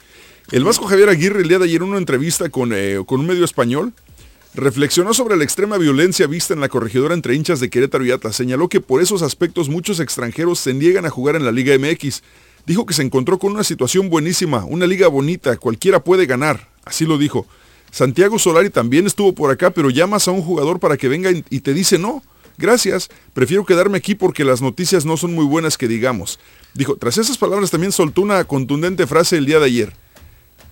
[0.51, 3.27] El Vasco Javier Aguirre el día de ayer en una entrevista con, eh, con un
[3.27, 3.93] medio español
[4.53, 8.35] reflexionó sobre la extrema violencia vista en la corregidora entre hinchas de Querétaro y Atlas.
[8.35, 12.23] Señaló que por esos aspectos muchos extranjeros se niegan a jugar en la Liga MX.
[12.65, 16.69] Dijo que se encontró con una situación buenísima, una liga bonita, cualquiera puede ganar.
[16.85, 17.45] Así lo dijo.
[17.91, 21.59] Santiago Solari también estuvo por acá, pero llamas a un jugador para que venga y
[21.59, 22.23] te dice no.
[22.57, 26.39] Gracias, prefiero quedarme aquí porque las noticias no son muy buenas que digamos.
[26.73, 29.93] Dijo, tras esas palabras también soltó una contundente frase el día de ayer.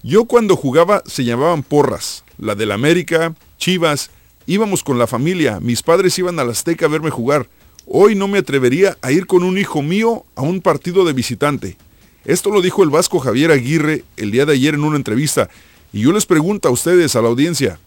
[0.03, 4.09] Yo cuando jugaba se llamaban porras, la del América, Chivas,
[4.47, 7.47] íbamos con la familia, mis padres iban a la Azteca a verme jugar.
[7.85, 11.77] Hoy no me atrevería a ir con un hijo mío a un partido de visitante.
[12.25, 15.49] Esto lo dijo el vasco Javier Aguirre el día de ayer en una entrevista.
[15.93, 17.79] Y yo les pregunto a ustedes, a la audiencia,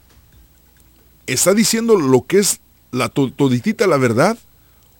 [1.27, 2.61] ¿está diciendo lo que es
[2.92, 4.38] la toditita la verdad?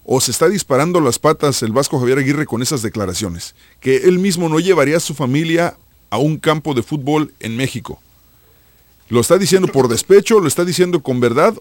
[0.05, 3.55] ¿O se está disparando las patas el vasco Javier Aguirre con esas declaraciones?
[3.79, 5.77] Que él mismo no llevaría a su familia
[6.15, 8.01] a un campo de fútbol en México.
[9.09, 10.39] ¿Lo está diciendo por despecho?
[10.39, 11.55] ¿Lo está diciendo con verdad?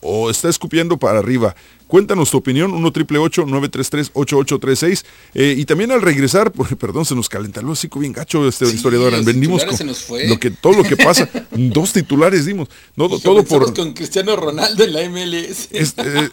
[0.00, 1.54] ¿O está escupiendo para arriba?
[1.88, 7.14] Cuéntanos tu opinión, 1 triple 933 8836 eh, Y también al regresar, por, perdón, se
[7.14, 9.22] nos calentó el hocico bien gacho este sí, historiador.
[9.22, 10.26] Vendimos con, se nos fue.
[10.26, 11.28] lo que, todo lo que pasa.
[11.50, 12.68] dos titulares dimos.
[12.96, 13.74] No, todo por.
[13.74, 15.68] con Cristiano Ronaldo en la MLS.
[15.70, 16.30] Es, eh,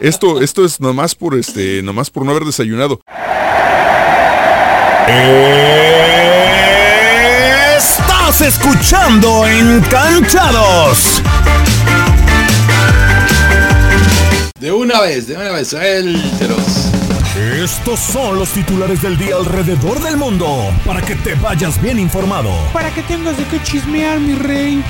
[0.00, 3.02] esto, esto es nomás por este, nomás por no haber desayunado.
[7.80, 11.22] Estás escuchando Encanchados.
[14.58, 16.90] De una vez, de una vez, suéltelos.
[17.64, 22.50] Estos son los titulares del día alrededor del mundo, para que te vayas bien informado.
[22.74, 24.84] Para que tengas de qué chismear, mi rey.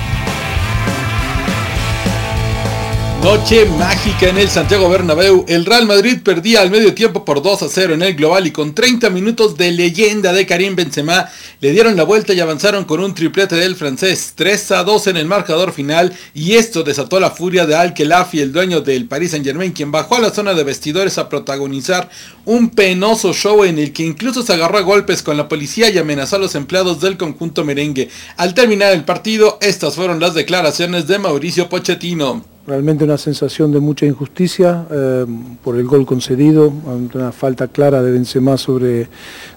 [3.22, 5.44] Noche mágica en el Santiago Bernabéu.
[5.46, 8.50] El Real Madrid perdía al medio tiempo por 2 a 0 en el global y
[8.50, 11.28] con 30 minutos de leyenda de Karim Benzema
[11.60, 15.18] le dieron la vuelta y avanzaron con un triplete del francés 3 a 2 en
[15.18, 19.72] el marcador final y esto desató la furia de Al-Khelafi, el dueño del Paris Saint-Germain,
[19.72, 22.08] quien bajó a la zona de vestidores a protagonizar
[22.46, 25.98] un penoso show en el que incluso se agarró a golpes con la policía y
[25.98, 28.08] amenazó a los empleados del conjunto merengue.
[28.38, 32.42] Al terminar el partido, estas fueron las declaraciones de Mauricio Pochettino.
[32.70, 35.26] Realmente una sensación de mucha injusticia eh,
[35.60, 36.72] por el gol concedido,
[37.12, 39.08] una falta clara de Benzema sobre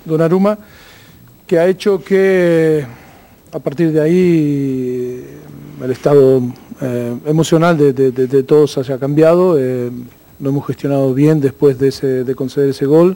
[0.03, 0.57] Donnarumma,
[1.45, 2.83] que ha hecho que
[3.51, 5.23] a partir de ahí
[5.79, 6.41] el estado
[6.81, 9.59] eh, emocional de, todos haya cambiado.
[9.59, 9.91] Eh,
[10.39, 13.15] lo hemos gestionado bien después de, conceder ese gol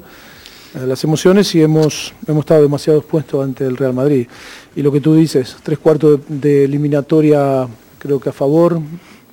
[0.85, 4.27] las emociones y hemos, hemos estado demasiado expuestos ante el Real Madrid.
[4.75, 8.79] Y lo que tú dices, tres cuartos de eliminatoria creo que a favor,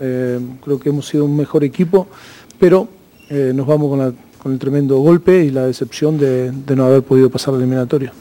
[0.01, 2.09] eh, creo que hemos sido un mejor equipo,
[2.59, 2.89] pero
[3.29, 7.55] eh, nos vamos con, el tremendo golpe y la decepción de, no haber podido pasar
[7.55, 8.13] la eliminatoria.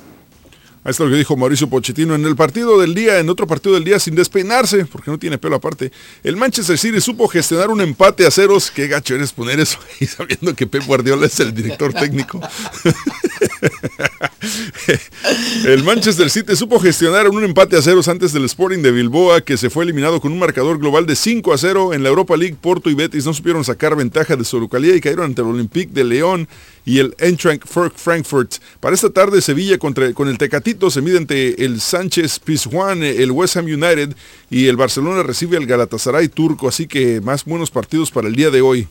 [0.85, 3.75] Ahí está lo que dijo Mauricio Pochettino en el partido del día, en otro partido
[3.75, 5.91] del día sin despeinarse, porque no tiene pelo aparte.
[6.23, 8.69] El Manchester City supo gestionar un empate a ceros.
[8.69, 12.41] Qué gacho eres poner eso y sabiendo que Pep Guardiola es el director técnico.
[15.65, 19.57] el Manchester City supo gestionar un empate a ceros antes del Sporting de Bilboa, que
[19.57, 22.57] se fue eliminado con un marcador global de 5 a 0 en la Europa League.
[22.59, 25.93] Porto y Betis no supieron sacar ventaja de su localidad y cayeron ante el Olympique
[25.93, 26.47] de León
[26.85, 27.63] y el Eintracht
[27.95, 28.55] Frankfurt.
[28.79, 33.31] Para esta tarde Sevilla contra, con el Tecatito se mide entre el Sánchez Pizjuán, el
[33.31, 34.15] West Ham United
[34.49, 38.51] y el Barcelona recibe al Galatasaray turco, así que más buenos partidos para el día
[38.51, 38.87] de hoy.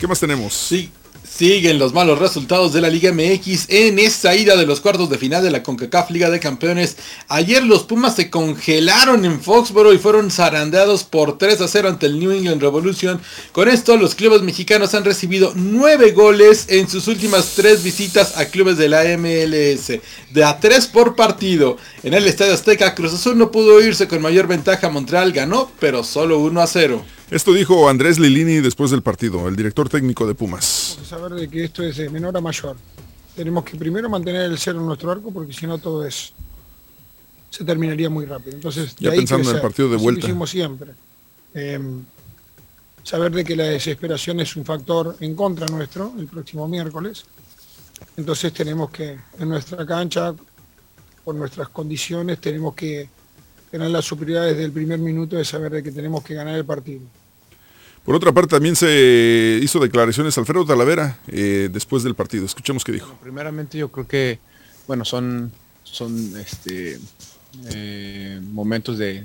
[0.00, 0.52] ¿Qué más tenemos?
[0.52, 0.90] Sí,
[1.24, 5.18] Siguen los malos resultados de la Liga MX en esta ida de los cuartos de
[5.18, 6.96] final de la CONCACAF Liga de Campeones.
[7.28, 12.06] Ayer los Pumas se congelaron en Foxboro y fueron zarandeados por 3 a 0 ante
[12.06, 13.20] el New England Revolution.
[13.52, 18.46] Con esto los clubes mexicanos han recibido 9 goles en sus últimas 3 visitas a
[18.46, 20.00] clubes de la MLS.
[20.30, 21.76] De a 3 por partido.
[22.02, 24.88] En el Estadio Azteca Cruz Azul no pudo irse con mayor ventaja.
[24.88, 27.04] Montreal ganó, pero solo 1 a 0.
[27.30, 30.96] Esto dijo Andrés Lilini después del partido, el director técnico de Pumas.
[30.96, 32.76] Tenemos que saber de que esto es de menor a mayor.
[33.34, 36.32] Tenemos que primero mantener el cero en nuestro arco porque si no todo es
[37.50, 38.54] se terminaría muy rápido.
[38.54, 40.20] Entonces, ya pensando en el partido de vuelta.
[40.20, 40.92] Lo hicimos siempre.
[41.54, 42.02] Em,
[43.02, 47.24] saber de que la desesperación es un factor en contra nuestro el próximo miércoles.
[48.16, 50.34] Entonces tenemos que, en nuestra cancha,
[51.24, 53.08] por nuestras condiciones, tenemos que
[53.76, 56.64] tener la superioridad desde el primer minuto de saber de que tenemos que ganar el
[56.64, 57.02] partido.
[58.06, 62.46] Por otra parte, también se hizo declaraciones Alfredo Talavera eh, después del partido.
[62.46, 63.18] Escuchemos qué dijo.
[63.22, 64.38] primeramente yo creo que,
[64.86, 66.98] bueno, son, son este,
[67.74, 69.24] eh, momentos de,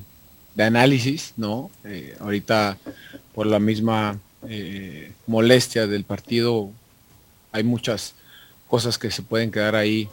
[0.58, 1.72] análisis, ¿no?
[1.86, 2.78] Eh, ahorita
[3.34, 4.20] por la misma
[5.28, 6.72] molestia del partido
[7.52, 8.16] hay muchas
[8.68, 10.10] cosas que se pueden quedar ahí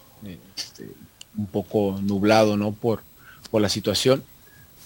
[0.57, 0.91] este,
[1.37, 2.73] un poco nublado, ¿no?
[2.73, 3.01] Por,
[3.51, 4.23] por la situación.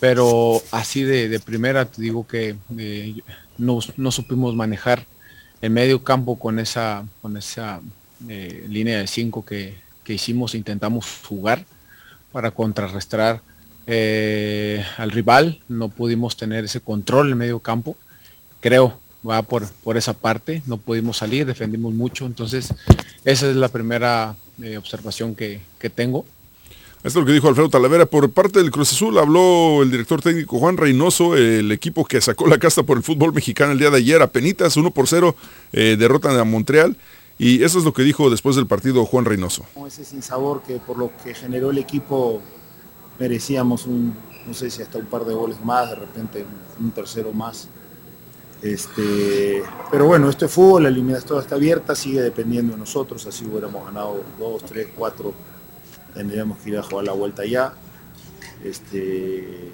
[0.02, 3.14] Pero así de, primera te digo que eh,
[3.56, 5.06] no, supimos manejar
[5.60, 7.80] el medio campo con esa, con esa
[8.28, 9.76] eh, línea de 5 que,
[10.08, 11.64] hicimos, intentamos jugar
[12.32, 13.42] para contrarrestar
[13.86, 15.60] eh, al rival.
[15.68, 17.96] No pudimos tener ese control en medio campo.
[18.60, 20.64] Creo va por, por esa parte.
[20.66, 22.26] No pudimos salir, defendimos mucho.
[22.26, 22.74] Entonces,
[23.24, 24.34] esa es la primera
[24.76, 26.26] observación que, que tengo.
[27.04, 28.06] Esto es lo que dijo Alfredo Talavera.
[28.06, 32.46] Por parte del Cruz Azul habló el director técnico Juan Reynoso, el equipo que sacó
[32.46, 35.34] la casta por el fútbol mexicano el día de ayer a penitas, 1 por 0,
[35.72, 36.96] eh, derrotan a Montreal.
[37.38, 39.64] Y eso es lo que dijo después del partido Juan Reynoso.
[39.84, 42.40] Ese sinsabor que por lo que generó el equipo
[43.18, 44.14] merecíamos un,
[44.46, 46.46] no sé si hasta un par de goles más, de repente
[46.78, 47.66] un tercero más.
[48.62, 53.44] Este, pero bueno, esto es fútbol, la eliminación está abierta, sigue dependiendo de nosotros, así
[53.44, 55.34] hubiéramos ganado dos, tres, cuatro
[56.14, 57.74] tendríamos que ir a jugar la vuelta ya.
[58.64, 59.70] Este,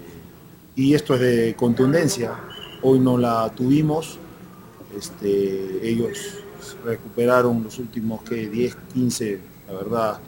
[0.75, 2.33] y esto es de contundencia.
[2.81, 4.17] Hoy no la tuvimos.
[4.97, 6.17] Este, ellos
[6.83, 10.19] recuperaron los últimos que 10, 15, la verdad.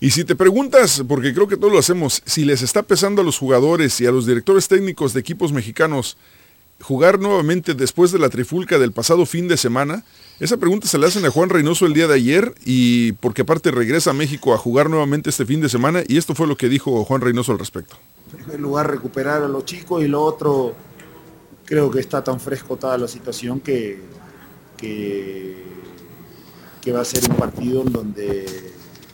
[0.00, 3.24] Y si te preguntas, porque creo que todos lo hacemos, si les está pesando a
[3.24, 6.16] los jugadores y a los directores técnicos de equipos mexicanos
[6.80, 10.04] jugar nuevamente después de la trifulca del pasado fin de semana,
[10.40, 13.70] esa pregunta se le hacen a Juan Reynoso el día de ayer y porque aparte
[13.70, 16.68] regresa a México a jugar nuevamente este fin de semana y esto fue lo que
[16.68, 17.96] dijo Juan Reynoso al respecto.
[18.30, 20.74] En primer lugar recuperar a los chicos y lo otro
[21.64, 24.00] creo que está tan fresco toda la situación que,
[24.76, 25.64] que,
[26.94, 28.46] va a ser un partido en donde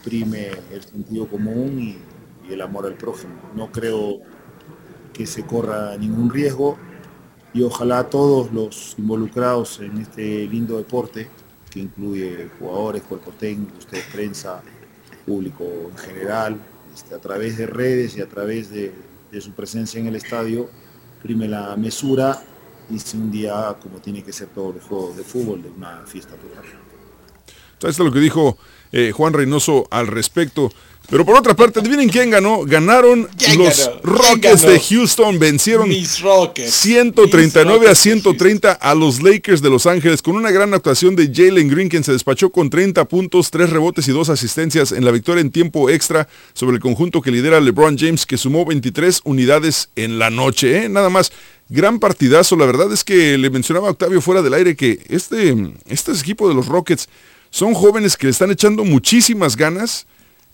[0.04, 3.34] prime el sentido común y el amor al prójimo.
[3.56, 4.20] No creo
[5.12, 6.78] que se corra ningún riesgo
[7.54, 11.28] y ojalá todos los involucrados en este lindo deporte,
[11.70, 14.60] que incluye jugadores, cuerpo técnico, ustedes prensa,
[15.24, 16.58] público en general,
[16.92, 18.92] este, a través de redes y a través de,
[19.30, 20.68] de su presencia en el estadio,
[21.22, 22.42] prime la mesura
[22.90, 26.02] y sea un día como tiene que ser todos los juegos de fútbol, de una
[26.06, 26.64] fiesta total.
[27.74, 28.58] Esto es lo que dijo
[28.92, 30.70] eh, Juan Reynoso al respecto.
[31.10, 32.64] Pero por otra parte, adivinen quién ganó.
[32.64, 34.00] Ganaron ¿Quién los ganó?
[34.02, 34.80] Rockets ¿Quién de?
[34.80, 35.38] Houston.
[35.38, 36.72] Vencieron Mis Rockets.
[36.72, 37.98] 139 Mis a Rockets.
[38.00, 42.04] 130 a los Lakers de Los Ángeles con una gran actuación de Jalen Green quien
[42.04, 45.90] se despachó con 30 puntos, 3 rebotes y 2 asistencias en la victoria en tiempo
[45.90, 50.84] extra sobre el conjunto que lidera LeBron James que sumó 23 unidades en la noche.
[50.84, 50.88] ¿eh?
[50.88, 51.32] Nada más,
[51.68, 52.56] gran partidazo.
[52.56, 55.54] La verdad es que le mencionaba a Octavio fuera del aire que este,
[55.86, 57.08] este equipo de los Rockets
[57.50, 60.06] son jóvenes que le están echando muchísimas ganas.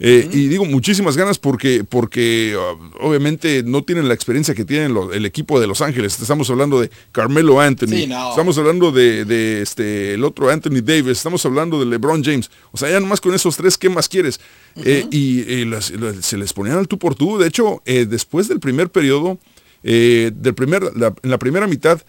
[0.02, 4.94] Eh, Y digo muchísimas ganas porque, porque uh, obviamente no tienen la experiencia que tienen
[4.94, 6.18] lo- el equipo de Los Ángeles.
[6.22, 8.30] Estamos hablando de Carmelo Anthony, Sí, no.
[8.30, 12.50] estamos hablando de, de, este, el otro Anthony Davis, estamos hablando de LeBron James.
[12.72, 14.40] O sea, ya nomás con esos tres, ¿qué más quieres?
[14.76, 17.36] Eh, y eh, las- las- se les ponían al tú por tú.
[17.36, 19.38] De hecho, eh, después del primer periodo,
[19.82, 22.00] del primer, la- en la primera mitad,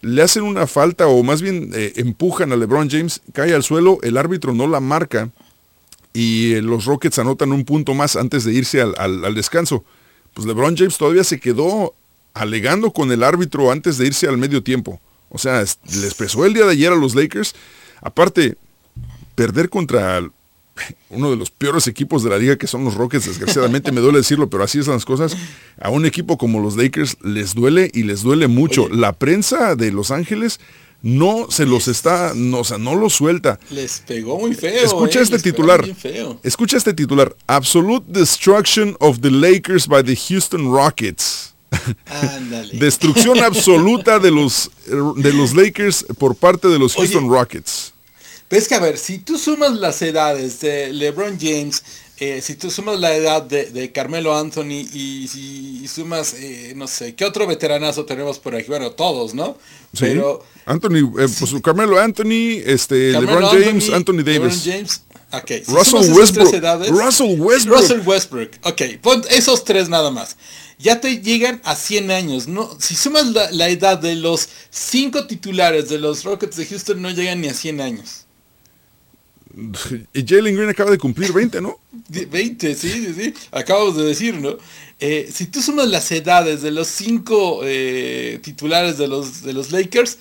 [0.00, 4.16] le hacen una falta o más bien empujan a LeBron James, cae al suelo, el
[4.16, 5.30] árbitro no la marca
[6.18, 9.84] y eh, los Rockets anotan un punto más antes de irse al, al- al descanso.
[10.34, 11.94] Pues LeBron James todavía se quedó
[12.34, 15.00] alegando con el árbitro antes de irse al medio tiempo.
[15.28, 17.54] O sea, es- les pesó el día de ayer a los Lakers.
[18.00, 18.56] Aparte,
[19.34, 20.20] perder contra
[21.10, 24.18] uno de los peores equipos de la liga que son los Rockets, desgraciadamente me duele
[24.18, 25.36] decirlo, pero así son las cosas.
[25.80, 28.84] A un equipo como los Lakers les duele y les duele mucho.
[28.84, 28.96] Oye.
[28.96, 30.60] La prensa de Los Ángeles
[31.02, 33.58] no se los está, no, o sea, no los suelta.
[33.70, 34.84] Les pegó muy feo.
[34.84, 35.84] Escucha eh, este titular.
[36.42, 37.34] Escucha este titular.
[37.46, 41.54] Absolute destruction of the Lakers by the Houston Rockets.
[42.06, 42.74] Ándale.
[42.78, 47.08] Destrucción absoluta de los, de los Lakers por parte de los Oye.
[47.08, 47.92] Houston Rockets.
[48.48, 51.82] Pero es que a ver, si tú sumas las edades de LeBron James,
[52.20, 56.86] eh, si tú sumas la edad de, de Carmelo Anthony y si sumas, eh, no
[56.88, 58.66] sé, ¿qué otro veteranazo tenemos por aquí?
[58.68, 59.56] Bueno, todos, ¿no?
[59.92, 60.00] Sí.
[60.00, 64.62] Pero Anthony, eh, pues Carmelo Anthony, este, Carmelo LeBron James, Anthony LeBron Davis.
[64.64, 65.02] James,
[65.32, 65.50] ok.
[65.64, 66.54] Si Russell Westbrook.
[66.54, 67.80] edades- Russell Westbrook.
[67.80, 68.50] Russell Westbrook.
[68.64, 70.36] Ok, pon esos tres nada más.
[70.80, 72.46] Ya te llegan a 100 años.
[72.46, 72.76] ¿no?
[72.80, 77.10] Si sumas la, la edad de los cinco titulares de los Rockets de Houston, no
[77.10, 78.26] llegan ni a 100 años.
[80.26, 81.78] Jalen Green acaba de cumplir 20, ¿no?
[82.08, 83.34] Die- 20, sí, sí, sí.
[83.50, 84.56] Acabamos de decir, ¿no?
[85.00, 89.70] Eh, si tú sumas las edades de los cinco eh, titulares de los, de los
[89.72, 90.18] Lakers,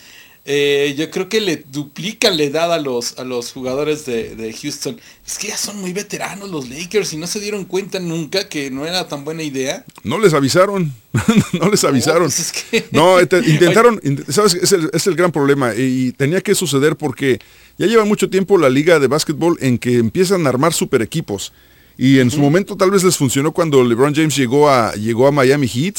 [0.49, 4.53] eh, yo creo que le duplican la edad a los, a los jugadores de, de
[4.53, 4.97] Houston.
[5.25, 8.71] Es que ya son muy veteranos los Lakers y no se dieron cuenta nunca que
[8.71, 9.83] no era tan buena idea.
[10.03, 10.93] No les avisaron.
[11.59, 12.23] no les avisaron.
[12.29, 14.53] pues es que- No, te- intentaron, int- ¿sabes?
[14.53, 17.39] Es el, es el gran problema y, y tenía que suceder porque
[17.77, 21.51] ya lleva mucho tiempo la liga de básquetbol en que empiezan a armar super equipos.
[21.97, 25.31] Y en su momento tal vez les funcionó cuando LeBron James llegó a, llegó a
[25.31, 25.95] Miami Heat.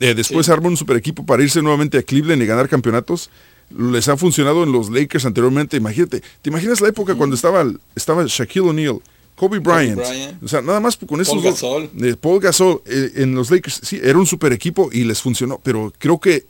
[0.00, 0.52] Eh, después Sí.
[0.52, 3.30] armó un super equipo para irse nuevamente a Cleveland y ganar campeonatos.
[3.70, 5.76] Les ha funcionado en los Lakers anteriormente.
[5.76, 9.00] Imagínate, ¿te imaginas la época cuando estaba, estaba Shaquille O'Neal,
[9.34, 9.96] Kobe Bryant?
[9.96, 10.42] Bryant.
[10.42, 11.90] O sea, nada más con esos Paul dos- Gasol.
[12.00, 15.60] eh, Paul Gasol eh, en los Lakers, sí, era un super equipo y les funcionó,
[15.62, 16.46] pero creo que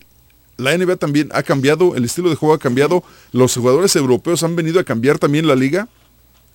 [0.58, 3.02] la NBA también ha cambiado, el estilo de juego ha cambiado,
[3.32, 5.88] los jugadores europeos han venido a cambiar también la liga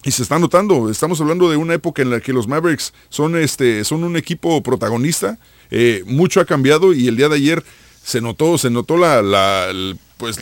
[0.03, 3.35] y se está notando, estamos hablando de una época en la que los Mavericks son,
[3.35, 5.37] este, son un equipo protagonista,
[5.69, 7.63] eh, mucho ha cambiado y el día de ayer
[8.03, 10.37] se notó, se notó la, la- el- pues,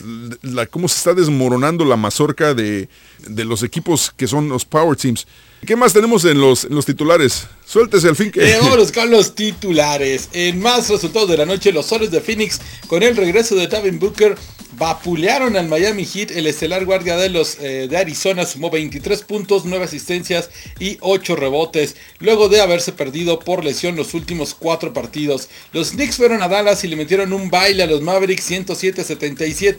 [0.70, 2.90] cómo se está desmoronando la mazorca de,
[3.26, 5.26] de los equipos que son los Power Teams.
[5.66, 7.46] ¿Qué más tenemos en los, los titulares?
[7.64, 8.40] Suéltese al fin que...
[8.40, 10.28] Eh, vámonos con los titulares.
[10.34, 13.98] En más resultados de la noche, los soles de Phoenix, con el regreso de Tavin
[13.98, 14.36] Booker,
[14.72, 16.30] vapulearon al Miami Heat.
[16.30, 21.36] El estelar guardia de los eh, de Arizona sumó 23 puntos, 9 asistencias y 8
[21.36, 25.48] rebotes, luego de haberse perdido por lesión los últimos 4 partidos.
[25.72, 29.69] Los Knicks fueron a Dallas y le metieron un baile a los Mavericks 107-77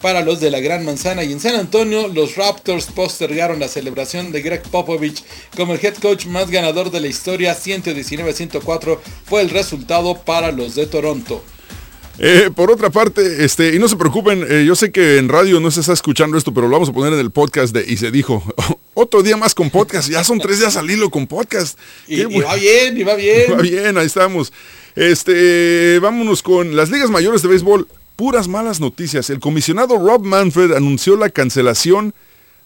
[0.00, 1.24] para los de la Gran Manzana.
[1.24, 5.22] Y en San Antonio, los Raptors postergaron la celebración de Greg Popovich
[5.56, 7.56] como el head coach más ganador de la historia.
[7.56, 11.42] 119-104 fue el resultado para los de Toronto.
[12.18, 15.60] Eh, por otra parte, este, y no se preocupen, eh, yo sé que en radio
[15.60, 17.98] no se está escuchando esto, pero lo vamos a poner en el podcast de Y
[17.98, 18.42] se dijo,
[18.94, 21.78] otro día más con podcast, ya son tres días al hilo con podcast.
[22.08, 23.52] Y, y va bien, y va bien.
[23.52, 24.52] Va bien, ahí estamos.
[24.94, 27.86] Este, vámonos con las ligas mayores de béisbol.
[28.16, 29.28] Puras malas noticias.
[29.30, 32.14] El comisionado Rob Manfred anunció la cancelación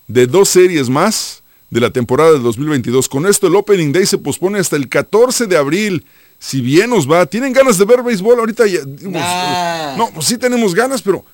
[0.06, 3.08] de dos series más de la temporada del 2022.
[3.08, 6.04] Con esto el Opening Day se pospone hasta el 14 de abril.
[6.38, 8.66] Si bien nos va, ¿tienen ganas de ver béisbol ahorita?
[8.66, 9.96] Ya, Nah.
[9.96, 11.24] No, pues sí tenemos ganas, pero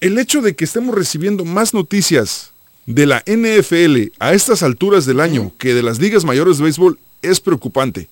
[0.00, 2.52] el hecho de que estemos recibiendo más noticias
[2.86, 6.98] de la NFL a estas alturas del año que de las ligas mayores de béisbol
[7.22, 8.08] es preocupante.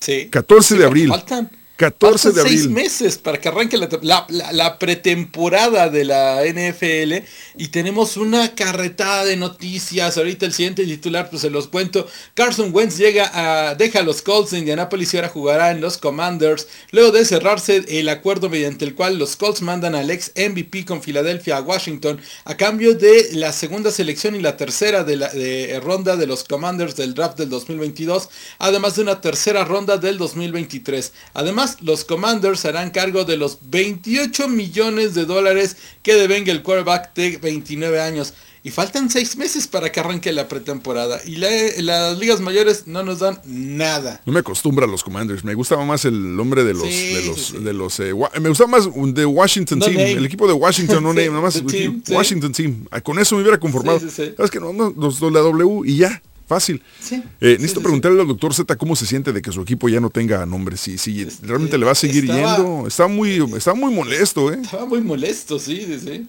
[0.00, 0.28] Sí.
[0.30, 1.08] 14 de abril.
[1.08, 2.70] Faltan, 14 de faltan seis abril.
[2.70, 7.24] meses para que arranque la, la- la- la pretemporada de la NFL
[7.58, 10.16] y tenemos una carretada de noticias.
[10.16, 12.06] Ahorita el siguiente titular, pues se los cuento.
[12.34, 13.30] Carson Wentz llega
[13.70, 16.66] a, deja a los Colts de Indianapolis y ahora jugará en los Commanders.
[16.92, 21.02] Luego de cerrarse el acuerdo mediante el cual los Colts mandan al ex MVP con
[21.02, 25.78] Filadelfia a Washington a cambio de la segunda selección y la tercera de la de
[25.82, 31.12] ronda de los Commanders del draft del 2022, además de una tercera ronda del 2023.
[31.34, 37.14] Además, los Commanders harán cargo de los 28 millones de dólares que devenga el quarterback
[37.14, 38.34] de 29 años.
[38.62, 41.20] Y faltan seis meses para que arranque la pretemporada.
[41.24, 41.48] Y la-
[41.78, 44.20] las ligas mayores no nos dan nada.
[44.26, 45.44] No me acostumbra a los Commanders.
[45.44, 47.62] Me gustaba más el nombre de los, Sí, de los, sí, sí.
[47.62, 50.12] de los, eh, me gustaba más de Washington No Team, name.
[50.14, 52.02] el equipo de Washington, no Sí, name, nada más team.
[52.08, 52.86] Washington Team.
[52.90, 54.00] Ah, Con eso me hubiera conformado.
[54.00, 56.82] ¿Sabes que no, no, los la W y ya, fácil.
[57.00, 59.60] Sí, Eh, sí, necesito sí, preguntarle al doctor Z cómo se siente de que su
[59.62, 60.76] equipo ya no tenga nombre.
[60.76, 62.86] Si, si realmente le va a seguir estaba- yendo.
[62.86, 64.58] Está muy, está muy molesto, ¿eh?
[64.62, 66.26] Estaba muy molesto, sí, sí.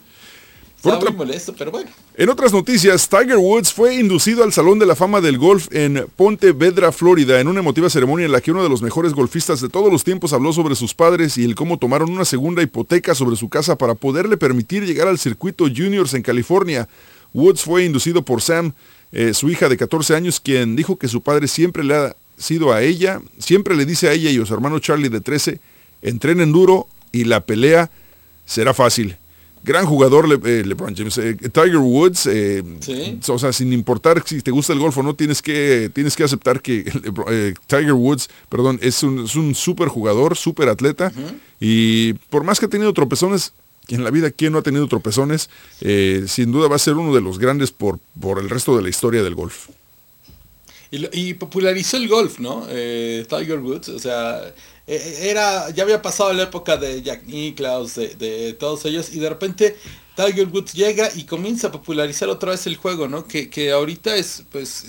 [0.82, 1.90] Por otra- muy molesto, pero bueno.
[2.16, 6.06] En otras noticias, Tiger Woods fue inducido al Salón de la Fama del Golf en
[6.16, 9.60] Ponte Vedra, Florida, en una emotiva ceremonia en la que uno de los mejores golfistas
[9.60, 13.16] de todos los tiempos habló sobre sus padres y el cómo tomaron una segunda hipoteca
[13.16, 16.88] sobre su casa para poderle permitir llegar al circuito juniors en California.
[17.34, 18.74] Woods fue inducido por Sam,
[19.12, 22.72] eh, su hija de 14 años, quien dijo que su padre siempre le ha sido
[22.74, 25.60] a ella, siempre le dice a ella y a su hermano Charlie de 13,
[26.02, 27.90] entrenen duro y la pelea
[28.46, 29.16] será fácil.
[29.64, 31.18] Gran jugador Le- eh, LeBron James.
[31.18, 33.20] Eh, Tiger Woods, eh, Sí.
[33.28, 36.24] o sea, sin importar si te gusta el golf o no, tienes que, tienes que
[36.24, 41.12] aceptar que LeBron- Tiger Woods, perdón, es un, es un súper jugador, súper atleta.
[41.60, 43.52] Y por más que ha tenido tropezones,
[43.90, 45.50] en la vida, ¿quién no ha tenido tropezones?
[45.82, 48.84] Eh, sin duda va a ser uno de los grandes por, por el resto de
[48.84, 49.68] la historia del golf.
[50.90, 52.66] Y, popularizó el golf, ¿no?
[52.70, 54.54] Eh, Tiger Woods, o sea,
[54.88, 59.20] eh, era, ya había pasado la época de Jack Nicklaus, de, de todos ellos, y
[59.20, 59.76] de repente
[60.16, 63.28] Tiger Woods llega y comienza a popularizar otra vez el juego, ¿no?
[63.28, 64.86] Que, que ahorita es, pues,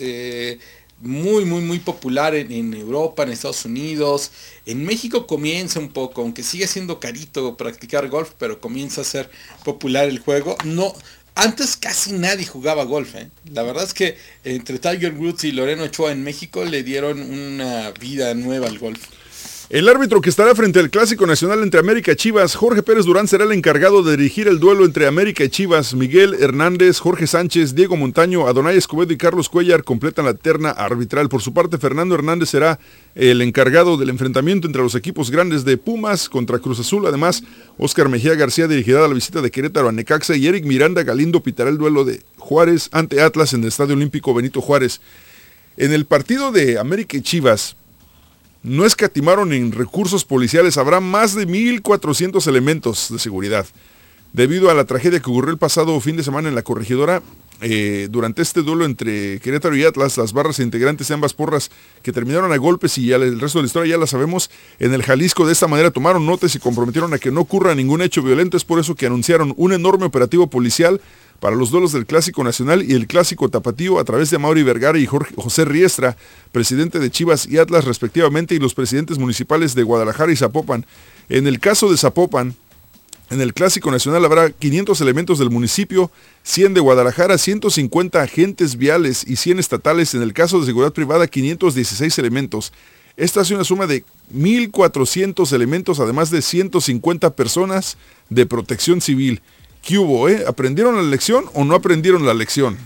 [1.01, 4.31] muy, muy, muy popular en, en Europa, en Estados Unidos.
[4.67, 9.31] En México comienza un poco, aunque sigue siendo carito practicar golf, pero comienza a ser
[9.65, 10.57] popular el juego.
[10.65, 10.95] No,
[11.35, 13.15] antes casi nadie jugaba golf.
[13.15, 13.31] ¿eh?
[13.53, 17.93] La verdad es que entre Tiger Woods y Loreno Ochoa en México le dieron una
[17.93, 19.01] vida nueva al golf.
[19.71, 23.29] El árbitro que estará frente al Clásico Nacional entre América y Chivas, Jorge Pérez Durán,
[23.29, 25.93] será el encargado de dirigir el duelo entre América y Chivas.
[25.93, 31.29] Miguel Hernández, Jorge Sánchez, Diego Montaño, Adonai Escobedo y Carlos Cuellar completan la terna arbitral.
[31.29, 32.79] Por su parte, Fernando Hernández será
[33.15, 37.07] el encargado del enfrentamiento entre los equipos grandes de Pumas contra Cruz Azul.
[37.07, 37.43] Además,
[37.77, 41.69] Óscar Mejía García dirigirá la visita de Querétaro a Necaxa y Eric Miranda Galindo pitará
[41.69, 45.03] el duelo de Juárez ante Atlas en el Estadio Olímpico Benito Juárez.
[45.77, 47.77] En el partido de América y Chivas,
[48.63, 53.67] no escatimaron en recursos policiales, habrá más de 1.400 elementos de seguridad.
[54.33, 57.23] Debido a la tragedia que ocurrió el pasado fin de semana en la corregidora,
[57.61, 61.71] eh, durante este duelo entre Querétaro y Atlas, las barras e integrantes de ambas porras
[62.03, 65.03] que terminaron a golpes y el resto de la historia ya la sabemos, en el
[65.03, 68.57] Jalisco de esta manera tomaron notas y comprometieron a que no ocurra ningún hecho violento.
[68.57, 71.01] Es por eso que anunciaron un enorme operativo policial
[71.41, 74.99] para los duelos del Clásico Nacional y el Clásico Tapatío a través de Mauri Vergara
[74.99, 76.17] y José Riestra,
[76.53, 80.85] presidente de Chivas y Atlas respectivamente, y los presidentes municipales de Guadalajara y Zapopan.
[81.29, 82.55] En el caso de Zapopan,
[83.31, 86.11] en el Clásico Nacional habrá 500 elementos del municipio,
[86.45, 90.15] 100 de Guadalajara, 150 agentes viales y 100 estatales.
[90.15, 92.73] En el caso de seguridad privada, 516 elementos.
[93.19, 97.99] Esta es una suma de 1.400 elementos, además de 150 personas
[98.31, 99.43] de protección civil.
[99.83, 100.45] ¿Qué hubo, eh?
[100.47, 102.77] ¿Aprendieron la lección o no aprendieron la lección?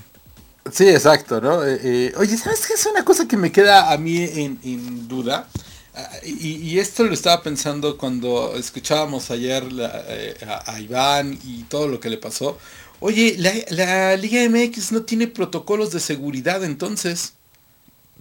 [0.71, 1.65] Sí, exacto, ¿no?
[1.65, 5.49] Eh, eh, oye, ¿sabes qué es una cosa que me queda a mí en, duda?
[5.95, 9.65] Ah, y, esto lo estaba pensando cuando escuchábamos ayer
[10.09, 10.35] eh,
[10.67, 12.59] a, Iván y todo lo que le pasó.
[13.01, 13.37] Oye,
[13.71, 17.35] la Liga MX no tiene protocolos de seguridad entonces.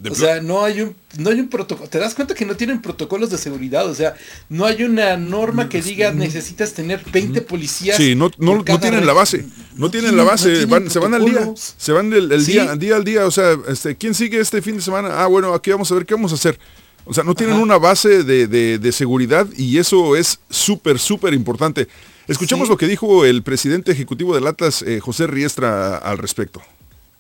[0.10, 1.88] O sea, no hay un no hay un protocolo.
[1.90, 3.88] ¿Te das cuenta que no tienen protocolos de seguridad?
[3.90, 4.16] O sea,
[4.50, 7.98] no hay una norma que diga necesitas tener 20 policías.
[7.98, 9.46] Sí, no, no, tienen la base.
[9.76, 10.66] No tienen la base.
[10.66, 11.54] van- se van al día.
[11.56, 12.54] Se van el, el Sí.
[12.54, 13.26] día, día al día.
[13.28, 15.10] O sea, este, ¿quién sigue este fin de semana?
[15.22, 16.58] Ah, bueno, aquí vamos a ver qué vamos a hacer.
[17.06, 17.64] O sea, no tienen Ajá.
[17.64, 21.88] una base de, de- de seguridad y eso es súper, súper importante.
[22.28, 22.72] Escuchamos Sí.
[22.72, 26.62] lo que dijo el presidente ejecutivo del Atlas, eh, José Riestra, al respecto.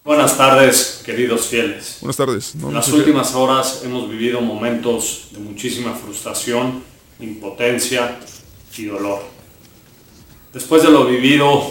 [0.04, 1.99] Buenas tardes, queridos fieles.
[2.02, 2.56] Buenas tardes.
[2.56, 6.82] en las últimas horas hemos vivido momentos de muchísima frustración,
[7.20, 8.18] impotencia
[8.76, 9.22] y dolor.
[10.52, 11.62] Después de lo vivido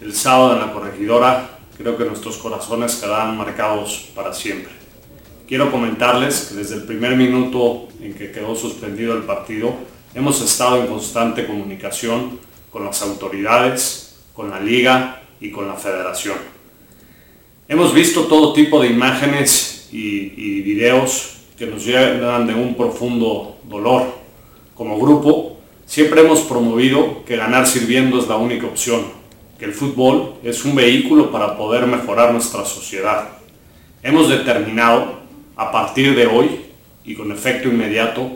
[0.00, 4.72] el sábado en la corregidora, creo que nuestros corazones quedarán marcados para siempre.
[5.48, 9.74] Quiero comentarles que desde el primer minuto en que quedó suspendido el partido,
[10.14, 12.38] hemos estado en constante comunicación
[12.70, 16.59] con las autoridades, con la liga y con la federación.
[17.70, 24.12] Hemos visto todo tipo de imágenes y, videos que nos llenan de un profundo dolor.
[24.74, 25.56] Como grupo,
[25.86, 29.02] siempre hemos promovido que ganar sirviendo es la única opción,
[29.56, 33.28] que el fútbol es un vehículo para poder mejorar nuestra sociedad.
[34.02, 35.20] Hemos determinado,
[35.54, 36.62] a partir de hoy
[37.04, 38.32] y con efecto inmediato,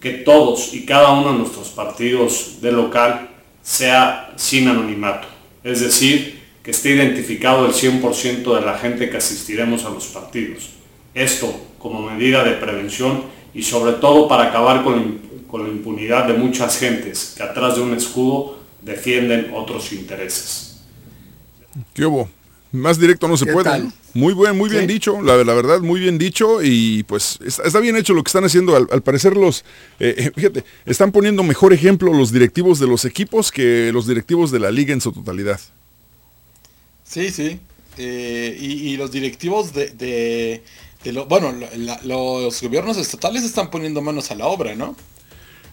[0.00, 3.28] que todos y cada uno de nuestros partidos de local
[3.60, 5.28] sea sin anonimato.
[5.62, 10.70] Es decir, que esté identificado el 100% de la gente que asistiremos a los partidos.
[11.14, 16.34] Esto como medida de prevención y sobre todo para acabar con, con la impunidad de
[16.34, 20.82] muchas gentes que atrás de un escudo defienden otros intereses.
[21.94, 22.28] ¿Qué hubo?
[22.72, 23.88] Más directo no se ¿Qué puede.
[24.14, 24.92] Muy buen, muy bien ¿Sí?
[24.92, 28.28] dicho, la, la verdad, muy bien dicho y pues está, está bien hecho lo que
[28.28, 28.76] están haciendo.
[28.76, 29.64] Al, al parecer los,
[29.98, 34.50] eh, eh, fíjate, están poniendo mejor ejemplo los directivos de los equipos que los directivos
[34.50, 35.60] de la liga en su totalidad.
[37.10, 37.58] Sí, sí.
[37.98, 40.62] Eh, y, y los directivos de, de,
[41.02, 41.52] de lo, bueno,
[42.04, 44.94] los gobiernos estatales están poniendo manos a la obra, ¿no?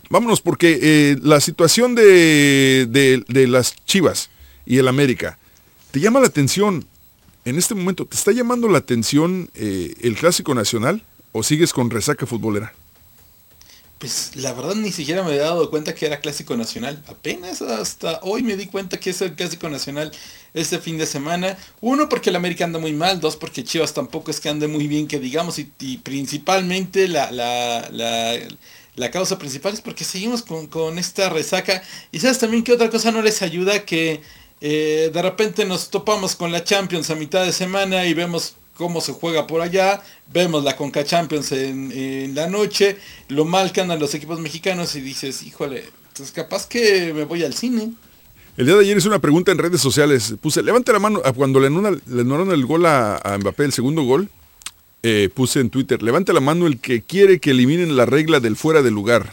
[0.09, 4.29] Vámonos, porque eh, la situación de, de- de las Chivas
[4.65, 5.37] y el América,
[5.91, 6.85] ¿te llama la atención
[7.45, 8.05] en este momento?
[8.05, 12.73] ¿Te está llamando la atención eh, el Clásico Nacional o sigues con resaca futbolera?
[13.99, 17.03] Pues la verdad ni siquiera me había dado cuenta que era clásico nacional.
[17.07, 20.11] Apenas hasta hoy me di cuenta que es el clásico nacional
[20.53, 21.57] este fin de semana.
[21.81, 24.87] Uno porque el América anda muy mal, dos porque Chivas tampoco es que ande muy
[24.87, 28.37] bien que digamos y, principalmente la, la, la,
[28.95, 31.81] la causa principal es porque seguimos con, con esta resaca.
[32.11, 34.21] Y sabes también que otra cosa no les ayuda que
[34.61, 39.01] eh, de repente nos topamos con la Champions a mitad de semana y vemos cómo
[39.01, 40.01] se juega por allá,
[40.31, 42.97] vemos la Conca Champions en, en la noche,
[43.27, 45.83] lo mal que andan los equipos mexicanos y dices, híjole,
[46.15, 47.93] pues capaz que me voy al cine.
[48.55, 50.33] El día de ayer hice una pregunta en redes sociales.
[50.41, 54.03] Puse, levante la mano, ah, cuando le anularon, el gol a, a Mbappé, el segundo
[54.03, 54.29] gol,
[55.03, 58.55] eh, puse en Twitter, levante la mano el que quiere que eliminen la regla del
[58.55, 59.31] fuera de lugar.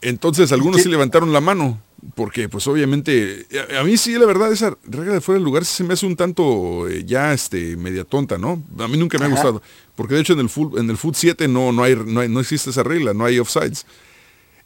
[0.00, 1.80] Entonces algunos sí levantaron la mano,
[2.14, 5.64] porque pues obviamente, a, a mí sí la verdad esa regla de fuera de lugar
[5.64, 8.62] se me hace un tanto eh, ya este media tonta, ¿no?
[8.78, 9.62] A mí nunca me ha gustado,
[9.96, 12.28] porque de hecho en el full, en el foot 7 no, no, hay, no, hay-
[12.28, 13.84] no existe esa regla, no hay offsides.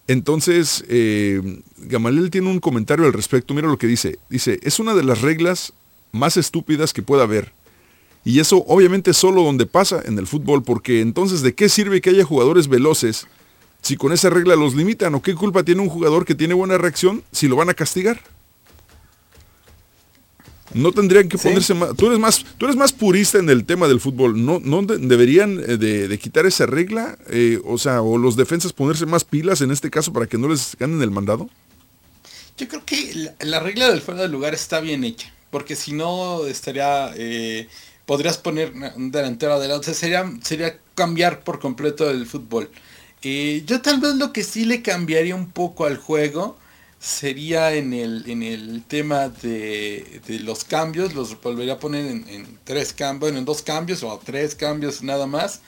[0.09, 1.41] Entonces, eh,
[1.79, 3.55] Gamaliel tiene un comentario al respecto.
[3.55, 4.19] Mira lo que dice.
[4.29, 5.73] Dice, es una de las reglas
[6.11, 7.53] más estúpidas que pueda haber.
[8.25, 12.11] Y eso obviamente solo donde pasa en el fútbol, porque entonces ¿de qué sirve que
[12.11, 13.27] haya jugadores veloces
[13.83, 15.15] si con esa regla los limitan?
[15.15, 18.21] ¿O qué culpa tiene un jugador que tiene buena reacción si lo van a castigar?
[20.75, 21.49] No tendrían que Sí.
[21.49, 21.95] ponerse más...
[21.97, 24.43] Tú eres más, tú eres más purista en el tema del fútbol.
[24.45, 27.19] ¿No, no de- deberían eh, de, de quitar esa regla?
[27.29, 30.49] Eh, o sea, o los defensas ponerse más pilas en este caso para que no
[30.49, 31.51] les ganen el mandado.
[32.57, 35.93] Yo creo que la, la regla del fuera de lugar está bien hecha, porque si
[35.93, 37.69] no estaría, eh,
[38.07, 42.71] podrías poner un delantero adelante, o sea, sería, sería cambiar por completo el fútbol.
[43.23, 46.59] Eh, yo tal vez lo que sí le cambiaría un poco al juego
[46.99, 52.59] sería en el, en el tema de, de los cambios, los volvería a poner en,
[52.65, 55.61] tres cambios, en dos cambios o tres cambios nada más.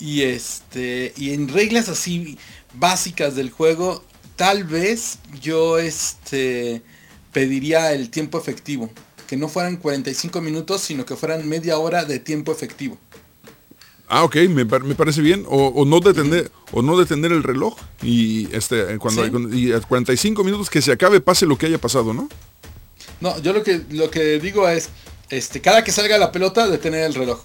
[0.00, 2.38] Y este, y en reglas así
[2.74, 4.02] básicas del juego,
[4.36, 6.82] tal vez yo este
[7.32, 8.90] pediría el tiempo efectivo.
[9.26, 12.98] Que no fueran 45 minutos, sino que fueran media hora de tiempo efectivo.
[14.08, 15.44] Ah, ok, me, me parece bien.
[15.48, 19.58] O, o no detener, o no detener el reloj y este cuando Sí.
[19.68, 22.28] y a 45 minutos que se acabe pase lo que haya pasado, ¿no?
[23.20, 24.88] No, yo lo que lo que digo es,
[25.28, 27.40] este, cada que salga la pelota, detener el reloj.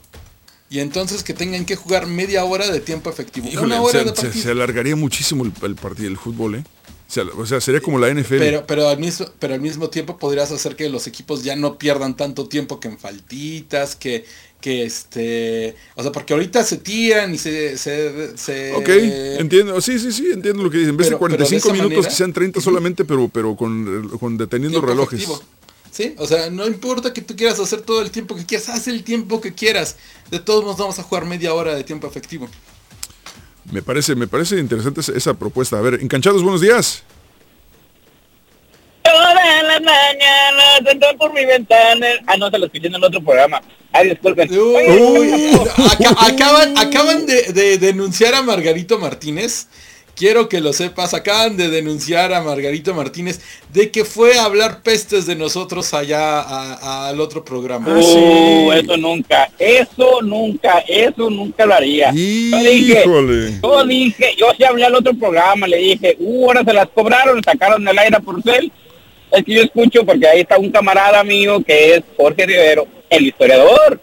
[0.69, 3.47] Y entonces que tengan que jugar media hora de tiempo efectivo.
[3.47, 4.33] Híjole, Una hora se, de partido.
[4.43, 6.63] se alargaría muchísimo el, el partido, el fútbol, ¿eh?
[7.09, 8.37] O sea, o sea, sería como la NFL.
[8.39, 11.77] Pero, pero, al mismo, pero al mismo tiempo podrías hacer que los equipos ya no
[11.77, 14.25] pierdan tanto tiempo que en faltitas, que,
[14.63, 15.75] que este...
[15.95, 17.77] O sea, porque ahorita se tiran y se...
[17.77, 18.87] se, se- ok,
[19.41, 19.81] entiendo.
[19.81, 20.91] Sí, sí, sí, entiendo lo que dicen.
[20.91, 23.27] En vez Pero- de pero de 45 esa minutos manera- que sean 30 solamente, pero,
[23.27, 25.19] pero con, con deteniendo relojes.
[25.21, 25.43] efectivo.
[25.91, 28.87] Sí, o sea, no importa que tú quieras hacer todo el tiempo que quieras, haz
[28.87, 29.97] el tiempo que quieras.
[30.31, 32.47] De todos modos vamos a jugar media hora de tiempo efectivo.
[33.69, 35.77] Me parece, me parece interesante esa, esa propuesta.
[35.77, 37.03] A ver, enganchados, buenos días.
[39.03, 42.07] Todas las mañanas entran por mi ventana.
[42.25, 43.61] Ah, no, se lo escuché en el otro programa.
[43.91, 44.49] Ay, disculpen.
[44.51, 45.59] Uy,
[46.17, 49.67] acaban, acaban de, de denunciar a Margarito Martínez.
[50.15, 53.41] Quiero que lo sepas, acaban de denunciar a Margarito Martínez
[53.73, 57.87] de que fue a hablar pestes de nosotros allá al otro programa.
[57.97, 62.11] Uh, eso nunca, eso nunca, eso nunca lo haría.
[62.11, 62.13] Yo
[62.59, 63.59] dije, Híjole.
[63.61, 67.43] yo dije, yo sí hablé al otro programa, le dije, uh, ahora se las cobraron,
[67.43, 68.71] sacaron del aire por cel.
[69.33, 73.25] Es que yo escucho porque ahí está un camarada mío que es Jorge Rivero, el
[73.27, 73.99] historiador.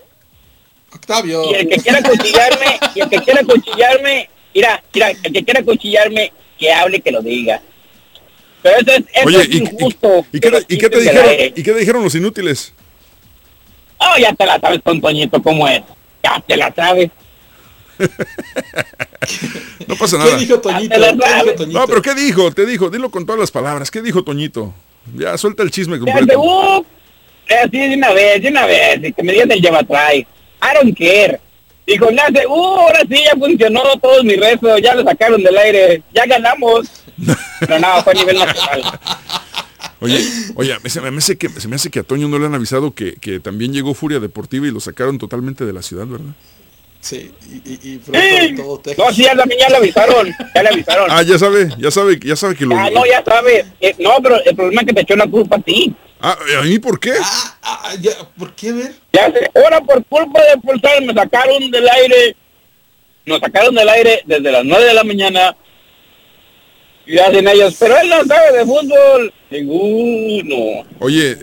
[0.93, 1.45] Octavio.
[1.51, 5.63] Y el que quiera cuchillarme, y el que quiera cuchillarme, mira, mira, el que quiera
[5.63, 7.63] cuchillarme, que hable, que lo diga.
[8.63, 10.27] Pero eso es, eso Oye, es ¿y, y- injusto.
[10.33, 11.47] y que qué, te- y qué dijeron, aire.
[11.57, 12.75] ¿y qué te dijeron los inútiles?
[13.99, 15.83] Oh, ya te la sabes, con Toñito, cómo es.
[16.25, 17.11] Ya te la sabes.
[19.87, 20.37] No pasa ¿Qué nada.
[20.39, 20.95] dijo Toñito?
[20.95, 21.15] te la ¿Qué
[21.45, 21.55] dijo.
[21.57, 21.79] Toñito?
[21.81, 22.51] No, pero ¿qué dijo?
[22.53, 23.91] Te dijo, dilo con todas las palabras.
[23.91, 24.75] ¿Qué dijo Toñito?
[25.15, 26.41] Ya, suelta el chisme completo.
[26.41, 26.85] uh,
[27.65, 30.15] así de una vez, de una vez, que me digan el atrás.
[30.15, 30.27] I
[30.75, 31.41] don't care.
[31.87, 36.03] Dijo, nace, uh, ahora sí ya funcionó todos mis rezos, ya lo sacaron del aire,
[36.15, 36.89] ya ganamos.
[37.61, 39.01] Pero no, fue a nivel nacional.
[40.01, 42.55] Oye, oye, se me hace que, se me hace que a Toño no le han
[42.55, 46.33] avisado que, que también llegó Furia Deportiva y lo sacaron totalmente de la ciudad, ¿verdad?
[47.01, 48.55] Sí, y, y, y pronto Sí.
[48.57, 49.07] todo Texas.
[49.07, 51.07] No, sí, ya, también ya le avisaron, ya le avisaron.
[51.11, 52.77] Ah, ya sabe, ya sabe, ya sabe que lo...
[52.77, 53.65] Ah, no, ya sabes.
[53.81, 55.95] Eh, no, pero el problema es que te echó la culpa a ti.
[56.21, 57.13] Ah, ¿a mí por qué?
[57.23, 58.93] Ah, ah, ya, ¿Por qué ver?
[59.15, 62.37] Ya sé, ahora por culpa de pulsar me sacaron del aire.
[63.25, 65.57] Nos sacaron del aire desde las 9 de la mañana.
[67.07, 69.33] Y hacen ellos, pero él no sabe de fútbol.
[69.51, 70.87] Ninguno.
[71.01, 71.37] Oye,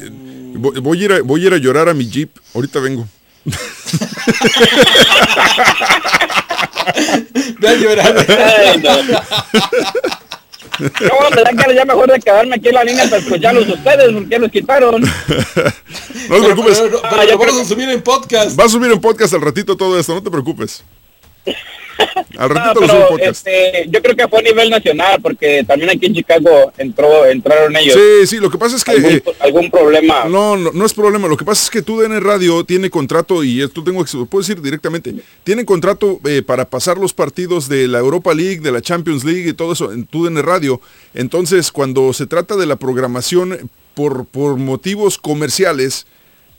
[0.54, 2.30] voy, voy a ir a, voy a ir a llorar a mi jeep.
[2.54, 3.08] Ahorita vengo.
[7.60, 8.26] Ve a llorar.
[8.30, 8.98] Ay, no.
[10.80, 14.14] No, me da cara ya mejor de quedarme aquí en la línea para escucharlos ustedes,
[14.14, 15.02] porque los quitaron.
[15.02, 15.14] No te
[16.30, 16.80] Pero, preocupes.
[16.80, 18.60] pero- pero Ah, lo vamos creo- a subir en podcast.
[18.60, 20.84] Va a subir en podcast al ratito todo esto, no te preocupes.
[22.38, 23.48] Al No, ratito en pero podcast.
[23.48, 27.76] este, yo creo que fue a nivel nacional, porque también aquí en Chicago entró, entraron
[27.76, 27.96] ellos.
[27.96, 28.92] Sí, sí, lo que pasa es que...
[28.92, 30.26] ¿Algún, eh, algún problema?
[30.26, 31.28] No, no, no es problema.
[31.28, 34.62] Lo que pasa es que TUDN Radio tiene contrato, y esto tengo que, puedo decir
[34.62, 39.24] directamente, tiene contrato eh, para pasar los partidos de la Europa League, de la Champions
[39.24, 40.80] League y todo eso en TUDN Radio.
[41.14, 46.06] Entonces, cuando se trata de la programación por, por motivos comerciales,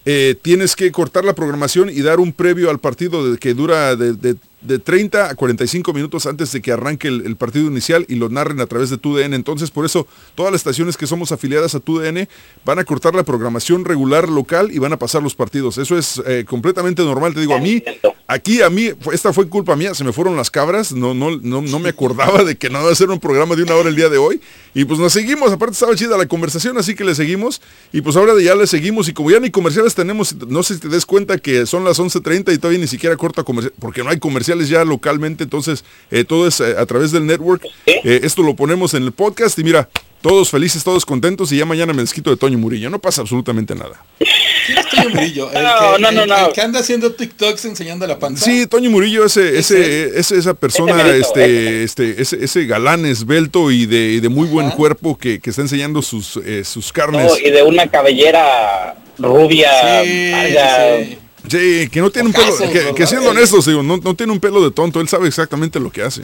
[0.06, 3.94] eh, tienes que cortar la programación y dar un previo al partido de- que dura
[3.94, 8.04] de, de- de 30 a 45 minutos antes de que arranque el, el partido inicial
[8.08, 9.34] y lo narren a través de TUDN.
[9.34, 12.28] Entonces, por eso, todas las estaciones que somos afiliadas a TUDN
[12.64, 15.78] van a cortar la programación regular local y van a pasar los partidos.
[15.78, 17.34] Eso es eh, completamente normal.
[17.34, 17.82] Te digo, a mí,
[18.26, 21.62] aquí a mí, esta fue culpa mía, se me fueron las cabras, no, no, no,
[21.62, 23.96] no me acordaba de que no iba a ser un programa de una hora el
[23.96, 24.40] día de hoy.
[24.74, 27.60] Y pues nos seguimos, aparte estaba chida la conversación, así que le seguimos.
[27.92, 30.80] Y pues ahora ya le seguimos y como ya ni comerciales tenemos, no sé si
[30.80, 34.10] te des cuenta que son las 11.30 y todavía ni siquiera corta comercial, porque no
[34.10, 34.18] hay
[34.48, 37.62] comerciales ya localmente, entonces eh, todo es eh, a través del network.
[37.86, 39.88] Eh, esto lo ponemos en el podcast y mira,
[40.22, 42.90] todos felices, todos contentos y ya mañana me desquito de Toño Murillo.
[42.90, 44.02] No pasa absolutamente nada.
[44.18, 45.50] ¿Quién es Toño Murillo?
[45.52, 46.46] El No, que, no, no, el- no.
[46.48, 48.44] el que anda haciendo TikToks enseñando la panza.
[48.44, 53.70] Sí, Toño Murillo, ese, ese, ese- esa persona, Ese este, este, ese, ese galán esbelto
[53.70, 57.30] y de, y de muy buen cuerpo que, que está enseñando sus, eh, sus carnes.
[57.30, 59.70] No, y de una cabellera rubia,
[60.04, 60.98] Sí, larga.
[61.04, 61.18] sí.
[61.48, 64.62] Sí, que no tiene un pelo, que, siendo honestos, digo, no, no tiene un pelo
[64.62, 66.22] de tonto, él sabe exactamente lo que hace.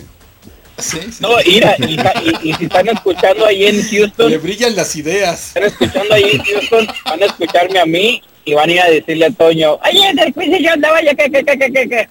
[0.79, 1.19] Sí, sí.
[1.21, 5.49] No, mira, y, y- y si están escuchando ahí en Houston, Le brillan las ideas.
[5.49, 8.91] están escuchando ahí en Houston, van a escucharme a mí y van a ir a
[8.91, 12.09] decirle a Toño, oye, del quiz yo andaba ya que, que, que, que, que.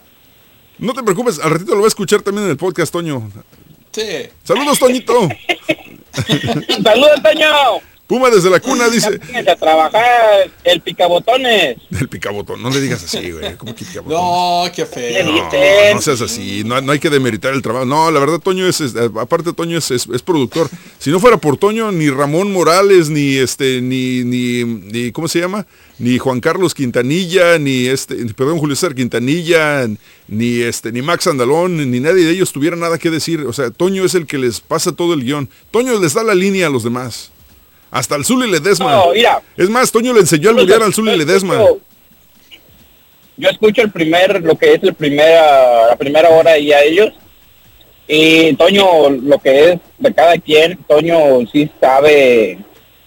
[0.80, 3.30] No te preocupes, al ratito lo voy a escuchar también en el podcast, Toño.
[3.92, 4.02] Sí.
[4.44, 5.14] Saludos, Toñito.
[6.84, 7.48] Saludos, Toño.
[8.08, 9.20] Puma desde la cuna dice.
[9.50, 11.78] A trabajar, el picabotones.
[12.00, 13.56] El picabotón, no le digas así, güey.
[13.56, 14.18] ¿Cómo que picabotón?
[14.20, 15.26] No, qué ¿Qué feo.
[15.26, 17.86] No, no seas así, no, no hay que demeritar el trabajo.
[17.86, 20.70] No, la verdad, Toño es, es- aparte Toño es, es- es productor.
[21.00, 25.40] Si no fuera por Toño, ni Ramón Morales, ni este, ni, ni, ni ¿cómo se
[25.40, 25.66] llama?
[25.98, 29.88] Ni Juan Carlos Quintanilla, ni este, perdón, Julio César Quintanilla,
[30.28, 33.42] ni este, ni Max Andalón, ni nadie de ellos tuviera nada que decir.
[33.42, 35.48] O sea, Toño es el que les pasa todo el guion.
[35.72, 37.32] Toño les da la línea a los demás.
[37.94, 38.92] Hasta el Zuli Ledesma.
[38.92, 39.40] No, mira.
[39.56, 41.60] Es más, Toño le enseñó a bullear al Zuli Ledesma.
[43.38, 47.14] Yo escucho el primer, lo que es el primera, la primera hora y a ellos.
[48.08, 51.18] Y Toño, lo que es de cada quien, Toño
[51.52, 52.58] sí sabe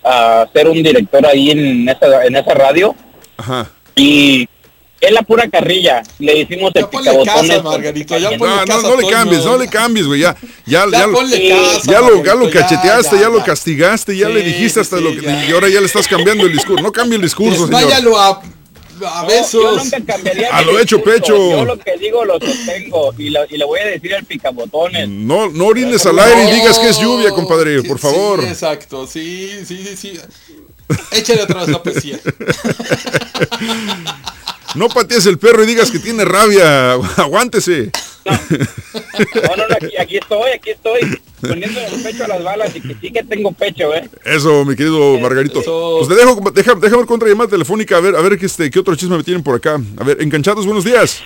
[0.05, 2.95] ah, ser un director ahí en esa, en esa radio.
[3.39, 3.69] Ajá.
[3.97, 4.49] Y
[5.07, 6.03] es la pura carrilla.
[6.19, 9.45] Le hicimos el Ya ponle casa, Margarito, ya ponle No, no, casa no le cambies,
[9.45, 10.21] no le cambies, güey.
[10.21, 10.37] Ya,
[10.67, 14.17] ya, Ya ya, lo- ponle casa, ya lo, ya lo cacheteaste, ya, ya, lo castigaste,
[14.17, 15.23] ya le Sí, dijiste hasta sí, lo que.
[15.23, 15.47] ya.
[15.49, 16.83] Y ahora ya le estás cambiando el discurso.
[16.83, 17.81] No cambie el discurso, señor.
[17.81, 18.29] Desmáyalo a,
[19.05, 19.53] a No, besos.
[19.53, 21.21] yo nunca cambiaría A lo hecho, discurso.
[21.21, 21.51] pecho.
[21.51, 25.09] Yo lo que digo lo sostengo y, lo- y le voy a decir al picabotones.
[25.09, 28.41] No, no orines al aire y digas que es lluvia, compadre, por favor.
[28.43, 30.21] Sí, exacto, sí, sí, sí, sí.
[31.13, 32.19] Échale otra vez la poesía.
[34.77, 36.93] No patees el perro y digas que tiene rabia.
[37.17, 37.91] Aguántese.
[38.27, 42.81] No, no, no, aquí, aquí estoy, aquí estoy, poniendo el pecho a las balas y
[42.81, 44.11] que sí que tengo pecho, ¿eh?
[44.25, 45.61] Eso, mi querido Margarito.
[45.61, 45.99] Eso.
[45.99, 48.71] Pues te dejo, deja, déjame ver contra llamada telefónica, a ver, a ver qué, este,
[48.71, 49.81] qué otro chisme me tienen por acá.
[49.97, 51.23] A ver, enganchados, buenos días.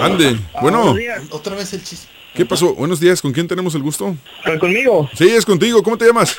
[0.00, 0.94] Ande, bueno,
[1.30, 2.06] Otra vez el chiste.
[2.34, 2.74] ¿qué pasó?
[2.74, 4.14] Buenos días, ¿con quién tenemos el gusto?
[4.38, 5.08] ¿Estás conmigo?
[5.14, 6.36] Sí, es contigo, ¿cómo te llamas?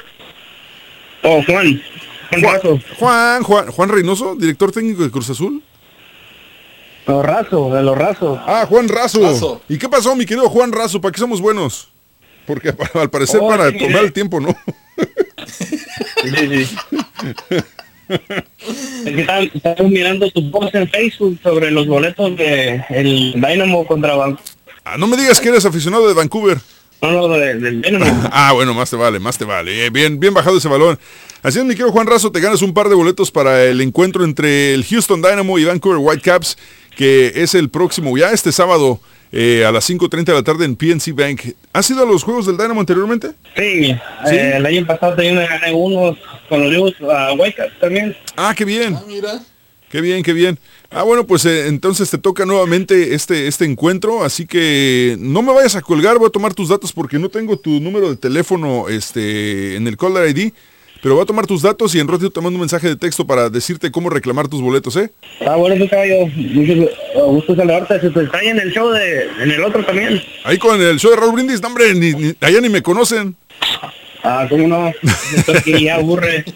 [1.28, 1.82] Oh, Juan.
[2.30, 2.80] Juan Razo.
[3.00, 5.62] Juan, Juan, Juan Reynoso, director técnico de Cruz Azul.
[7.08, 8.40] Los Razo, de los Razo.
[8.46, 9.22] Ah, Juan Razo.
[9.22, 9.62] Razo.
[9.70, 11.00] ¿Y qué pasó, mi querido Juan Razo?
[11.02, 11.90] ¿Para qué somos buenos?
[12.48, 14.06] Porque al parecer Oh, para sí, tomar mire.
[14.06, 14.56] el tiempo, ¿no?
[15.48, 16.76] Sí, sí.
[19.06, 19.52] Están-
[19.90, 24.38] mirando tus posts en Facebook sobre los boletos de el Dynamo contra Van...
[24.84, 26.60] Ah, no me digas que eres aficionado de Vancouver.
[27.02, 27.84] No, no, de- del.
[28.32, 29.86] Ah, bueno, más te vale, más te vale.
[29.86, 30.98] Eh, bien, bien bajado ese balón.
[31.44, 34.24] Así es, mi querido Juan Razo, te ganas un par de boletos para el encuentro
[34.24, 36.58] entre el Houston Dynamo y Vancouver Whitecaps,
[36.98, 39.00] que es el próximo, ya este sábado,
[39.32, 41.42] eh, a las 5.30 de la tarde en PNC Bank.
[41.74, 43.32] ¿Has ido a los juegos del Dynamo anteriormente?
[43.56, 43.92] Sí,
[44.32, 46.18] eh, el año pasado también me gané unos
[46.50, 46.94] con los
[47.38, 48.16] Whitecaps también.
[48.36, 48.96] Ah, qué bien.
[48.96, 49.40] Ah, mira.
[49.92, 50.58] Qué bien, qué bien.
[50.92, 55.54] Ah, bueno, pues eh, entonces te toca nuevamente este, este encuentro, así que no me
[55.54, 58.88] vayas a colgar, voy a tomar tus datos porque no tengo tu número de teléfono
[58.88, 60.54] este, en el Caller ID,
[61.02, 63.28] pero voy a tomar tus datos y en ratito te mando un mensaje de texto
[63.28, 65.12] para decirte cómo reclamar tus boletos, ¿eh?
[65.46, 66.16] Ah, bueno, tu caballo.
[67.28, 68.00] Gusto saludarte.
[68.00, 69.24] Se te está ahí en el show de...
[69.42, 70.22] En el otro también.
[70.46, 73.36] Ahí con el show de Raúl Brindis, no, hombre, ni, ni- allá ni me conocen.
[74.28, 74.92] Ah, ¿cómo no?
[75.36, 76.44] Esto aquí ya aburre.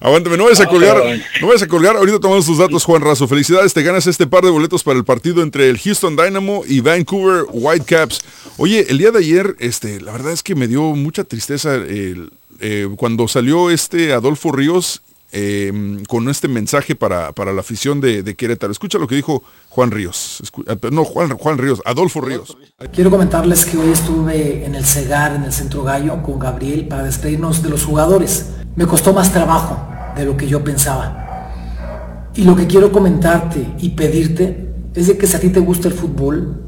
[0.00, 1.22] Aguántame, no vayas a colgar, Ay.
[1.42, 3.28] no vayas a colgar, ahorita tomamos tus datos, Juan Razo.
[3.28, 6.80] Felicidades, te ganas este par de boletos para el partido entre el Houston Dynamo y
[6.80, 8.22] Vancouver Whitecaps.
[8.56, 12.30] Oye, el día de ayer, este, la verdad es que me dio mucha tristeza el,
[12.60, 18.34] eh, cuando salió este Adolfo Ríos eh, con este mensaje para, para la afición de,
[18.34, 18.72] Querétaro.
[18.72, 20.42] Escucha lo que dijo Juan Ríos.
[20.66, 22.56] Ah, no, Juan, Juan Ríos, Adolfo Ríos.
[22.92, 27.02] Quiero comentarles que hoy estuve en el CEGAR, en el Centro Gallo, con Gabriel para
[27.02, 28.50] despedirnos de los jugadores.
[28.74, 32.30] Me costó más trabajo de lo que yo pensaba.
[32.34, 35.88] Y lo que quiero comentarte y pedirte es de que si a ti te gusta
[35.88, 36.62] el fútbol,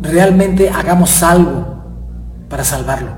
[0.00, 1.84] realmente hagamos algo
[2.48, 3.10] para salvarlo.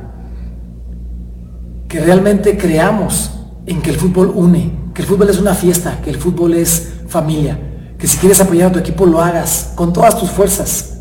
[1.89, 3.38] Que realmente creamos
[3.69, 6.95] en que el fútbol une, que el fútbol es una fiesta, que el fútbol es
[7.07, 7.59] familia,
[7.99, 11.01] que si quieres apoyar a tu equipo lo hagas con todas tus fuerzas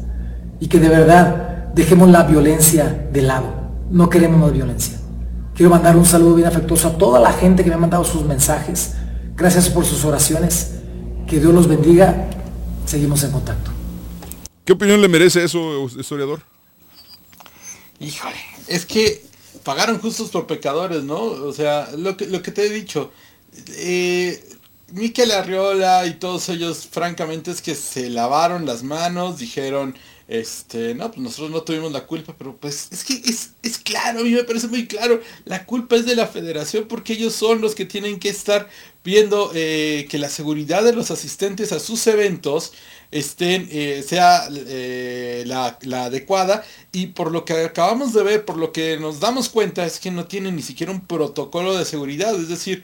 [0.60, 3.54] y que de verdad dejemos la violencia de lado.
[3.90, 4.98] No queremos más violencia.
[5.56, 8.24] Quiero mandar un saludo bien afectuoso a toda la gente que me ha mandado sus
[8.26, 8.96] mensajes.
[9.36, 10.76] Gracias por sus oraciones.
[11.26, 12.30] Que Dios los bendiga.
[12.86, 13.72] Seguimos en contacto.
[14.66, 16.42] ¿Qué opinión le merece eso, historiador?
[18.00, 18.36] Híjole,
[18.68, 19.27] es que
[19.64, 21.22] pagaron justos por pecadores, ¿no?
[21.22, 23.12] O sea, lo que, lo que te he dicho,
[23.78, 24.44] eh,
[24.92, 29.96] Miquel Arriola y todos ellos, francamente, es que se lavaron las manos, dijeron,
[30.28, 34.20] este, no, pues nosotros no tuvimos la culpa, pero pues es que es, es claro,
[34.20, 37.62] a mí me parece muy claro, la culpa es de la federación porque ellos son
[37.62, 38.68] los que tienen que estar
[39.06, 42.74] viendo eh, que la seguridad de los asistentes a sus eventos
[43.12, 48.58] estén, eh, sea eh, la, la adecuada y por lo que acabamos de ver, por
[48.58, 52.36] lo que nos damos cuenta es que no tienen ni siquiera un protocolo de seguridad,
[52.36, 52.84] es decir,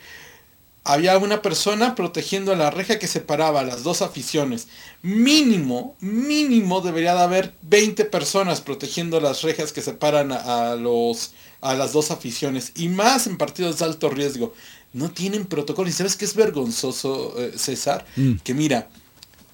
[0.86, 4.68] había una persona protegiendo la reja que separaba a las dos aficiones.
[5.02, 11.34] Mínimo, mínimo debería de haber 20 personas protegiendo las rejas que separan a, a los,
[11.62, 12.74] a las dos aficiones.
[12.76, 14.54] Y más en partidos de alto riesgo.
[14.92, 15.90] No tienen protocolo.
[15.90, 18.06] ¿Y sabes qué es vergonzoso, eh, César?
[18.16, 18.34] Mm.
[18.44, 18.90] Que mira,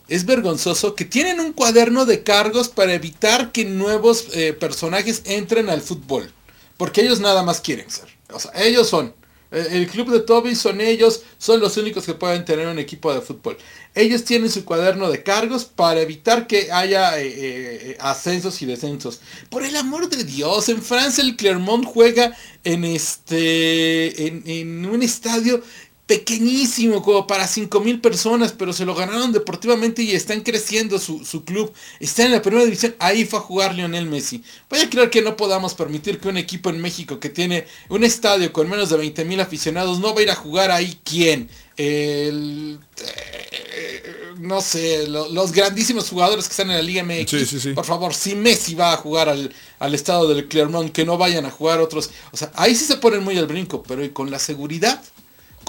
[0.10, 5.70] es vergonzoso que tienen un cuaderno de cargos para evitar que nuevos eh, personajes entren
[5.70, 6.32] al fútbol.
[6.78, 8.07] Porque ellos nada más quieren ser.
[8.34, 9.14] O sea, ellos son.
[9.51, 13.14] Eh, El club de Toby son ellos, son los únicos que pueden tener un equipo
[13.14, 13.57] de fútbol.
[13.93, 19.20] Ellos tienen su cuaderno de cargos para evitar que haya eh, ascensos y descensos.
[19.49, 25.62] Por el amor de Dios, en Francia el Clermont juega en este en un estadio
[26.10, 31.24] pequeñísimo, como para 5 mil personas, pero se lo ganaron deportivamente y están creciendo su,
[31.24, 31.72] su, club.
[31.99, 34.43] Está en la primera división, ahí fue a jugar Lionel Messi.
[34.72, 38.03] Voy a creer que no podamos permitir que un equipo en México que tiene un
[38.03, 41.47] estadio con menos de 20 mil aficionados no va a ir a jugar ahí quién.
[41.78, 47.30] El, eh, no sé, lo, los grandísimos jugadores que están en la Liga MX.
[47.30, 47.74] Sí, sí, sí.
[47.74, 51.45] Por favor, si Messi va a jugar al, al estado del Clermont, que no vayan
[51.45, 52.10] a jugar otros.
[52.32, 55.03] O sea, ahí sí se ponen muy al brinco, pero ¿y con la seguridad?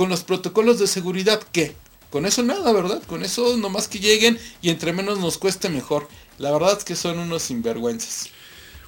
[0.00, 1.74] Con los protocolos de seguridad, ¿qué?
[2.08, 3.02] Con eso nada, ¿verdad?
[3.06, 6.08] Con eso nomás que lleguen y entre menos nos cueste mejor.
[6.38, 8.30] La verdad es que son unos sinvergüenzas.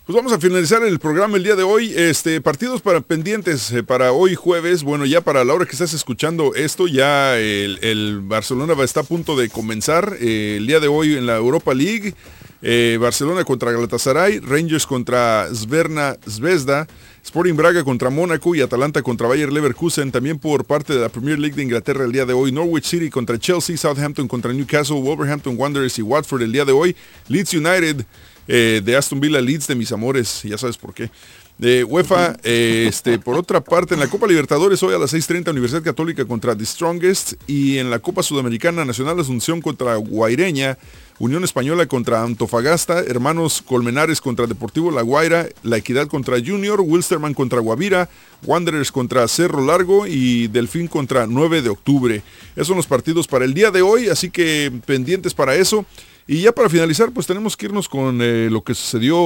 [0.07, 1.93] Pues vamos a finalizar el programa el día de hoy.
[1.95, 4.85] Este, partidos para pendientes eh, para hoy jueves.
[4.85, 9.05] Bueno, ya para la hora que estás escuchando esto, ya el, el Barcelona está a
[9.05, 10.17] punto de comenzar.
[10.19, 12.15] Eh, el día de hoy en la Europa League.
[12.63, 16.87] Eh, Barcelona contra Galatasaray, Rangers contra Sverna Zvezda,
[17.25, 20.11] Sporting Braga contra Mónaco y Atalanta contra Bayer Leverkusen.
[20.11, 23.11] También por parte de la Premier League de Inglaterra el día de hoy, Norwich City
[23.11, 26.97] contra Chelsea, Southampton contra Newcastle, Wolverhampton Wanderers y Watford el día de hoy,
[27.29, 28.05] Leeds United
[28.49, 31.11] eh, de Aston Villa, Leeds de mis amores, ya sabes por qué.
[31.59, 35.51] De UEFA, eh, este, por otra parte, en la Copa Libertadores hoy a las 6.30
[35.51, 40.77] Universidad Católica contra The Strongest y en la Copa Sudamericana Nacional Asunción contra Guaireña,
[41.23, 47.33] Unión Española contra Antofagasta, Hermanos Colmenares contra Deportivo La Guaira, La Equidad contra Junior, Wilsterman
[47.33, 48.09] contra Guavira,
[48.45, 52.25] Wanderers contra Cerro Largo y Delfín contra 9 de octubre.
[52.57, 55.87] Esos son los partidos para el día de hoy, así que pendientes para eso.
[56.27, 59.17] Y ya para finalizar, pues tenemos que irnos con eh, lo que sucedió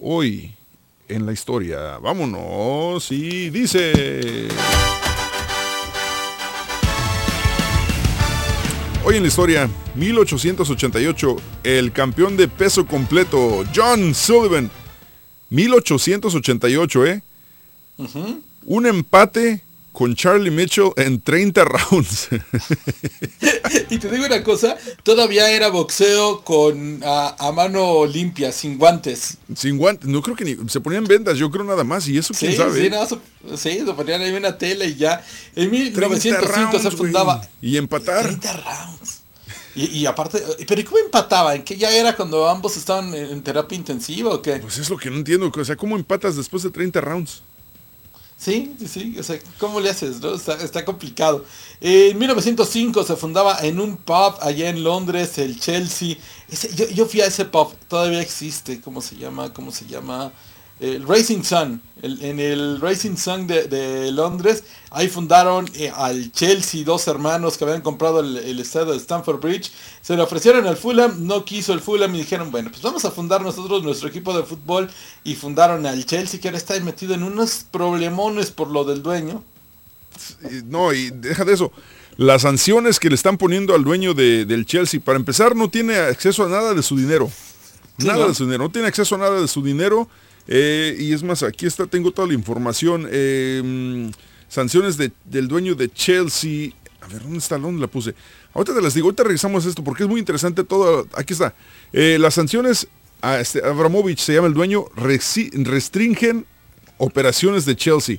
[0.00, 0.52] hoy
[1.06, 1.98] en la historia.
[1.98, 4.48] Vámonos y dice...
[9.06, 14.70] Hoy en la historia, 1888, el campeón de peso completo, John Sullivan.
[15.50, 17.22] 1888, ¿eh?
[18.64, 19.60] Un empate
[19.94, 22.28] con Charlie Mitchell en 30 rounds.
[23.90, 29.38] y te digo una cosa, todavía era boxeo con a, a, mano limpia, sin guantes.
[29.56, 32.34] Sin guantes, no creo que ni se ponían vendas, yo creo nada más, y eso
[32.36, 32.82] quién sí, sabe.
[32.82, 33.16] Sí, no, se,
[33.56, 35.24] sí, se ponían ahí una tela y ya.
[35.54, 37.36] En 1905 rounds, se fundaba.
[37.38, 37.70] Wey.
[37.72, 38.24] Y empatar.
[38.24, 39.20] 30 rounds.
[39.76, 41.62] Y, y, aparte, pero ¿y cómo empataban?
[41.62, 44.56] ¿Que ya era cuando ambos estaban en, en terapia intensiva o qué?
[44.56, 47.42] Pues es lo que no entiendo, o sea, ¿cómo empatas después de 30 rounds?
[48.36, 50.20] Sí, sí, sí, o sea, ¿cómo le haces?
[50.20, 50.34] No?
[50.34, 51.44] Está, complicado.
[51.80, 56.16] En 1905 se fundaba en un pub allá en Londres, el Chelsea.
[56.76, 59.52] Yo, yo, fui a ese pub, todavía existe, ¿cómo se llama?
[59.54, 60.32] ¿Cómo se llama?
[60.84, 66.30] El Racing Sun, el, en el Racing Sun de, de Londres, ahí fundaron eh, al
[66.32, 69.72] Chelsea, dos hermanos que habían comprado el, el estadio de Stamford Bridge,
[70.02, 73.10] se lo ofrecieron al Fulham, no quiso el Fulham y dijeron, bueno, pues vamos a
[73.10, 74.90] fundar nosotros nuestro equipo de fútbol
[75.24, 79.42] y fundaron al Chelsea que ahora está metido en unos problemones por lo del dueño.
[80.66, 81.72] No, y deja de eso.
[82.16, 85.96] Las sanciones que le están poniendo al dueño de, del Chelsea, para empezar, no tiene
[85.96, 87.30] acceso a nada de su dinero.
[87.98, 88.28] Sí, nada ¿no?
[88.28, 90.08] de su dinero, no tiene acceso a nada de su dinero.
[90.46, 93.08] Eh, y es más, aquí está, tengo toda la información.
[93.10, 94.10] Eh,
[94.48, 96.70] sanciones de, del dueño de Chelsea.
[97.00, 97.58] A ver, ¿dónde está?
[97.58, 98.14] ¿Dónde la puse?
[98.54, 101.06] Ahorita te las digo, ahorita regresamos a esto porque es muy interesante todo.
[101.14, 101.54] Aquí está.
[101.92, 102.86] Eh, las sanciones
[103.20, 106.46] a este, Abramovich, se llama el dueño, restringen
[106.98, 108.18] operaciones de Chelsea.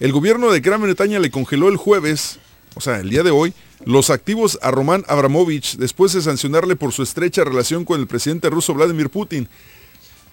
[0.00, 2.38] El gobierno de Gran Bretaña le congeló el jueves,
[2.74, 3.52] o sea, el día de hoy,
[3.84, 8.48] los activos a Roman Abramovich después de sancionarle por su estrecha relación con el presidente
[8.48, 9.48] ruso Vladimir Putin.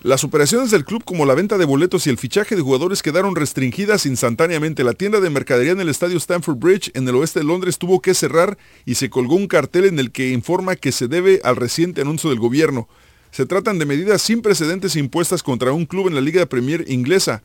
[0.03, 3.35] Las operaciones del club como la venta de boletos y el fichaje de jugadores quedaron
[3.35, 4.83] restringidas instantáneamente.
[4.83, 8.01] La tienda de mercadería en el estadio Stamford Bridge en el oeste de Londres tuvo
[8.01, 11.55] que cerrar y se colgó un cartel en el que informa que se debe al
[11.55, 12.89] reciente anuncio del gobierno.
[13.29, 17.43] Se tratan de medidas sin precedentes impuestas contra un club en la Liga Premier inglesa.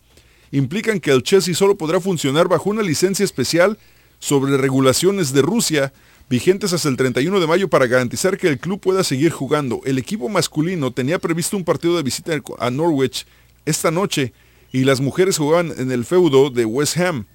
[0.50, 3.78] Implican que el Chelsea solo podrá funcionar bajo una licencia especial
[4.18, 5.92] sobre regulaciones de Rusia
[6.28, 9.80] vigentes hasta el 31 de mayo para garantizar que el club pueda seguir jugando.
[9.84, 13.26] El equipo masculino tenía previsto un partido de visita a Norwich
[13.64, 14.32] esta noche
[14.72, 17.26] y las mujeres jugaban en el feudo de West Ham.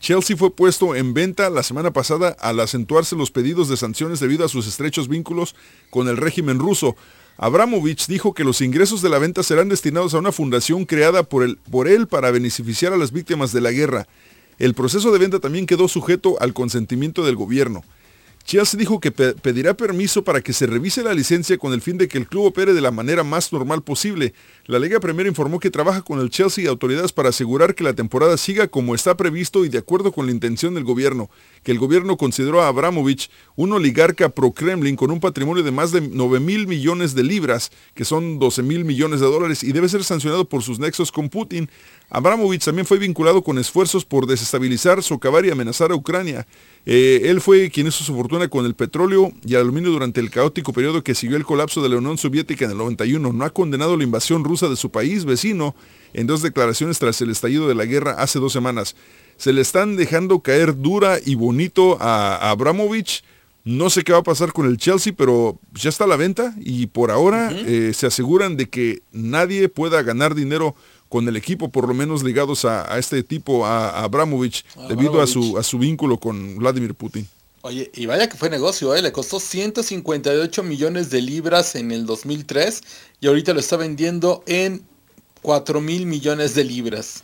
[0.00, 4.44] Chelsea fue puesto en venta la semana pasada al acentuarse los pedidos de sanciones debido
[4.44, 5.56] a sus estrechos vínculos
[5.90, 6.94] con el régimen ruso.
[7.36, 11.42] Abramovich dijo que los ingresos de la venta serán destinados a una fundación creada por,
[11.42, 14.06] el, por él para beneficiar a las víctimas de la guerra.
[14.58, 17.82] El proceso de venta también quedó sujeto al consentimiento del gobierno.
[18.44, 21.96] Chelsea dijo que pe- pedirá permiso para que se revise la licencia con el fin
[21.96, 24.34] de que el club opere de la manera más normal posible.
[24.66, 27.94] La Liga Premier informó que trabaja con el Chelsea y autoridades para asegurar que la
[27.94, 31.30] temporada siga como está previsto y de acuerdo con la intención del gobierno,
[31.62, 36.02] que el gobierno consideró a Abramovich un oligarca pro-Kremlin con un patrimonio de más de
[36.02, 40.04] 9 mil millones de libras, que son 12 mil millones de dólares, y debe ser
[40.04, 41.70] sancionado por sus nexos con Putin.
[42.10, 46.46] Abramovich también fue vinculado con esfuerzos por desestabilizar, socavar y amenazar a Ucrania.
[46.86, 50.30] Eh, él fue quien hizo su fortuna con el petróleo y el aluminio durante el
[50.30, 53.32] caótico periodo que siguió el colapso de la Unión Soviética en el 91.
[53.32, 55.74] No ha condenado la invasión rusa de su país vecino
[56.12, 58.96] en dos declaraciones tras el estallido de la guerra hace dos semanas.
[59.36, 63.24] Se le están dejando caer dura y bonito a, a Abramovich.
[63.64, 66.54] No sé qué va a pasar con el Chelsea, pero ya está a la venta
[66.60, 70.76] y por ahora eh, se aseguran de que nadie pueda ganar dinero
[71.14, 75.22] con el equipo, por lo menos ligados a, a este tipo, a, a Abramovich, debido
[75.22, 77.28] a su, a su vínculo con Vladimir Putin.
[77.60, 79.00] Oye, y vaya que fue negocio, ¿eh?
[79.00, 82.80] le costó 158 millones de libras en el 2003
[83.20, 84.82] y ahorita lo está vendiendo en
[85.42, 87.22] 4 mil millones de libras.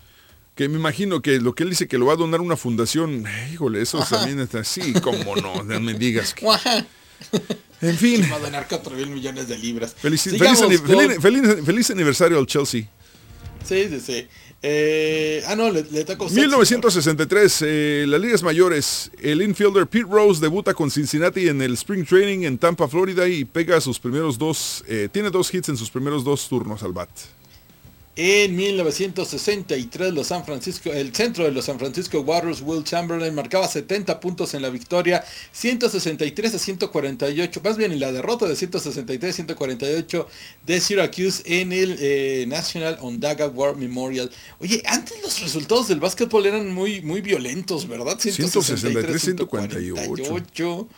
[0.55, 3.25] Que me imagino que lo que él dice que lo va a donar una fundación,
[3.53, 4.19] híjole, eso Ajá.
[4.19, 6.33] también está así, como no, no me digas.
[6.33, 6.47] que-.
[7.83, 8.29] En fin.
[8.31, 9.95] Va a donar 4 mil millones de libras.
[9.99, 12.85] Feliz, Sigamos feliz, ani- con- feliz- feliz- feliz aniversario al Chelsea.
[13.65, 14.29] Sí, sí, sí.
[14.63, 20.39] Eh, ah, no, le, le usted, 1963, eh, las ligas mayores, el infielder Pete Rose
[20.39, 24.85] debuta con Cincinnati en el Spring Training en Tampa, Florida y pega sus primeros dos,
[24.87, 27.09] eh, tiene dos hits en sus primeros dos turnos al bat.
[28.17, 33.69] En 1963, los San Francisco, el centro de los San Francisco Warriors, Will Chamberlain, marcaba
[33.69, 39.31] 70 puntos en la victoria, 163 a 148, más bien en la derrota de 163
[39.31, 40.29] a 148
[40.67, 44.29] de Syracuse en el eh, National Ondaga War Memorial.
[44.59, 48.19] Oye, antes los resultados del básquetbol eran muy, muy violentos, ¿verdad?
[48.19, 50.25] 163, 148.
[50.25, 50.89] 148.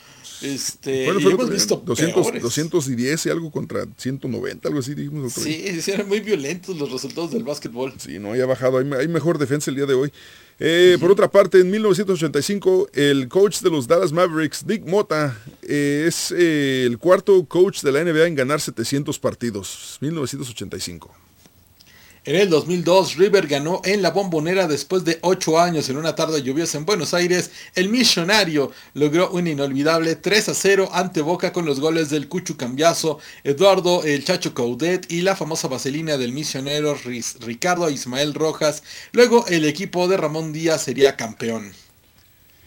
[0.40, 2.42] Este, Bueno, hemos visto 200, peores.
[2.42, 5.34] 210 y algo contra 190, algo así dijimos.
[5.34, 7.92] Sí, sí, eran muy violentos los resultados del básquetbol.
[7.98, 10.12] Sí, no, ya ha bajado, hay, hay mejor defensa el día de hoy.
[10.64, 16.04] Eh, por otra parte, en 1985, el coach de los Dallas Mavericks, Dick Mota, eh,
[16.06, 19.98] es eh, el cuarto coach de la NBA en ganar 700 partidos.
[20.00, 21.10] 1985.
[22.24, 26.40] En el 2002, River ganó en la bombonera después de 8 años en una tarde
[26.40, 27.50] lluviosa en Buenos Aires.
[27.74, 32.56] El millonario logró un inolvidable 3 a 0 ante Boca con los goles del Cuchu
[32.56, 36.96] Cambiazo, Eduardo el Chacho Caudet y la famosa vaselina del misionero
[37.40, 38.84] Ricardo Ismael Rojas.
[39.10, 41.72] Luego el equipo de Ramón Díaz sería campeón.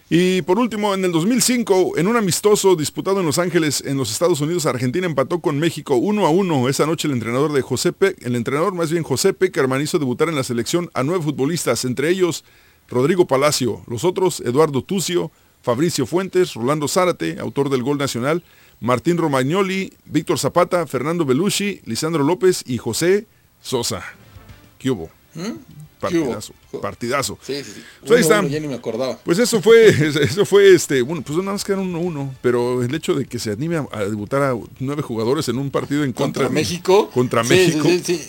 [0.07, 4.11] Y por último, en el 2005, en un amistoso disputado en Los Ángeles, en los
[4.11, 6.69] Estados Unidos, Argentina empató con México 1 a 1.
[6.69, 10.29] Esa noche el entrenador de José Pe el entrenador más bien José Peckerman hizo debutar
[10.29, 12.43] en la selección a nueve futbolistas, entre ellos
[12.87, 15.31] Rodrigo Palacio, los otros Eduardo Tucio,
[15.63, 18.43] Fabricio Fuentes, Rolando Zárate, autor del gol nacional,
[18.79, 23.25] Martín Romagnoli, Víctor Zapata, Fernando Belushi, Lisandro López y José
[23.59, 24.03] Sosa.
[24.77, 25.09] ¿Qué hubo?
[26.09, 27.37] Partidazo, partidazo.
[27.41, 27.83] Sí, sí, sí.
[28.01, 28.39] Pues ahí está.
[28.39, 29.17] uno, ya ni me acordaba.
[29.19, 29.87] Pues eso fue,
[30.23, 33.39] eso fue este, bueno, pues nada más quedaron uno uno, pero el hecho de que
[33.39, 37.09] se anime a, a debutar a nueve jugadores en un partido en contra, Contra México.
[37.11, 37.87] contra México.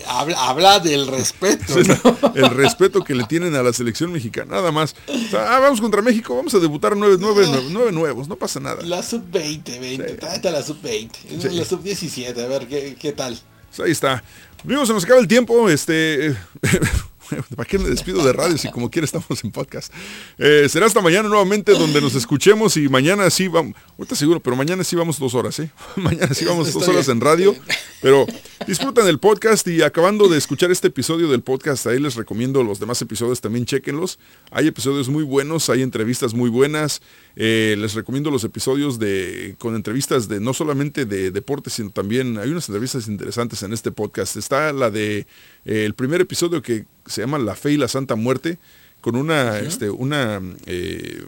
[0.08, 1.74] Habla, habla del respeto.
[2.34, 4.94] el respeto que le tienen a la selección mexicana, nada más.
[5.08, 8.36] O sea, ah, vamos contra México, vamos a debutar nueve, nueve, nueve, nueve nuevos, no
[8.36, 8.82] pasa nada.
[8.82, 11.10] La sub-20, 20, tráete a la sub-20.
[11.40, 11.48] Sí.
[11.50, 13.38] La sub-17, a ver qué, qué tal.
[13.74, 14.22] Pues ahí está.
[14.64, 15.68] Amigos, se nos acaba el tiempo.
[15.68, 16.34] Este,
[17.56, 19.92] ¿Para qué me despido de radio si como quiera estamos en podcast?
[20.38, 24.56] Eh, será hasta mañana nuevamente donde nos escuchemos y mañana sí vamos, ahorita seguro, pero
[24.56, 25.70] mañana sí vamos dos horas, ¿eh?
[25.96, 27.16] Mañana sí vamos dos horas bien.
[27.16, 27.56] en radio,
[28.02, 28.26] pero
[28.66, 32.80] disfrutan el podcast y acabando de escuchar este episodio del podcast, ahí les recomiendo los
[32.80, 34.18] demás episodios, también chequenlos.
[34.50, 37.02] Hay episodios muy buenos, hay entrevistas muy buenas.
[37.36, 42.38] Eh, les recomiendo los episodios de con entrevistas de no solamente de deportes, sino también
[42.38, 44.36] hay unas entrevistas interesantes en este podcast.
[44.36, 45.26] Está la de
[45.66, 48.56] eh, el primer episodio que se llama La Fe y la Santa Muerte,
[49.02, 51.22] con una, este, una eh,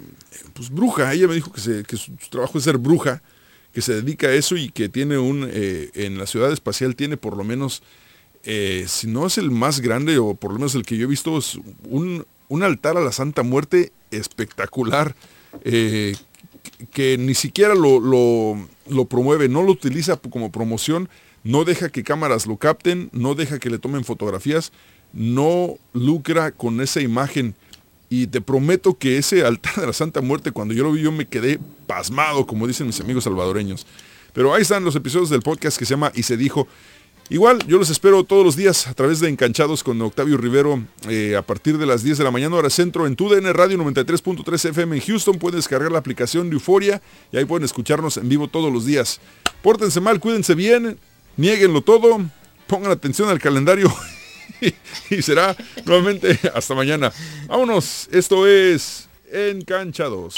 [0.54, 1.12] pues, bruja.
[1.12, 3.22] Ella me dijo que, se- que su, su trabajo es ser bruja,
[3.72, 7.16] que se dedica a eso y que tiene un, eh, en la ciudad espacial tiene
[7.18, 7.82] por lo menos,
[8.44, 11.08] eh, si no es el más grande o por lo menos el que yo he
[11.10, 15.14] visto, es un, un altar a la Santa Muerte espectacular.
[16.92, 21.08] que ni siquiera lo, lo- lo promueve, no lo utiliza como promoción,
[21.48, 24.70] no deja que cámaras lo capten, no deja que le tomen fotografías,
[25.14, 27.54] no lucra con esa imagen.
[28.10, 31.10] Y te prometo que ese altar de la Santa Muerte, cuando yo lo vi, yo
[31.10, 33.86] me quedé pasmado, como dicen mis amigos salvadoreños.
[34.34, 36.68] Pero ahí están los episodios del podcast que se llama Y se dijo.
[37.30, 41.34] Igual, yo los espero todos los días a través de Encanchados con Octavio Rivero eh,
[41.34, 44.96] a partir de las 10 de la mañana, hora centro, en TUDN Radio 93.3 FM
[44.96, 45.38] en Houston.
[45.38, 47.00] Pueden descargar la aplicación de Euforia
[47.32, 49.20] y ahí pueden escucharnos en vivo todos los días.
[49.62, 50.98] Pórtense mal, cuídense bien,
[51.38, 52.20] nieguenlo todo,
[52.66, 53.90] pongan atención al calendario
[55.10, 57.10] y será nuevamente hasta mañana.
[57.46, 60.34] Vámonos, esto es Encanchados.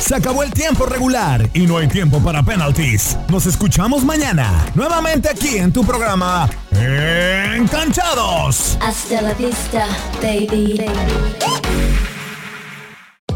[0.00, 3.16] Se acabó el tiempo regular y no hay tiempo para penalties.
[3.28, 8.76] Nos escuchamos mañana, nuevamente aquí en tu programa Encanchados.
[8.80, 9.86] Hasta la vista,
[10.20, 10.84] baby.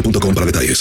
[0.00, 0.78] boostmobile.com para detalles.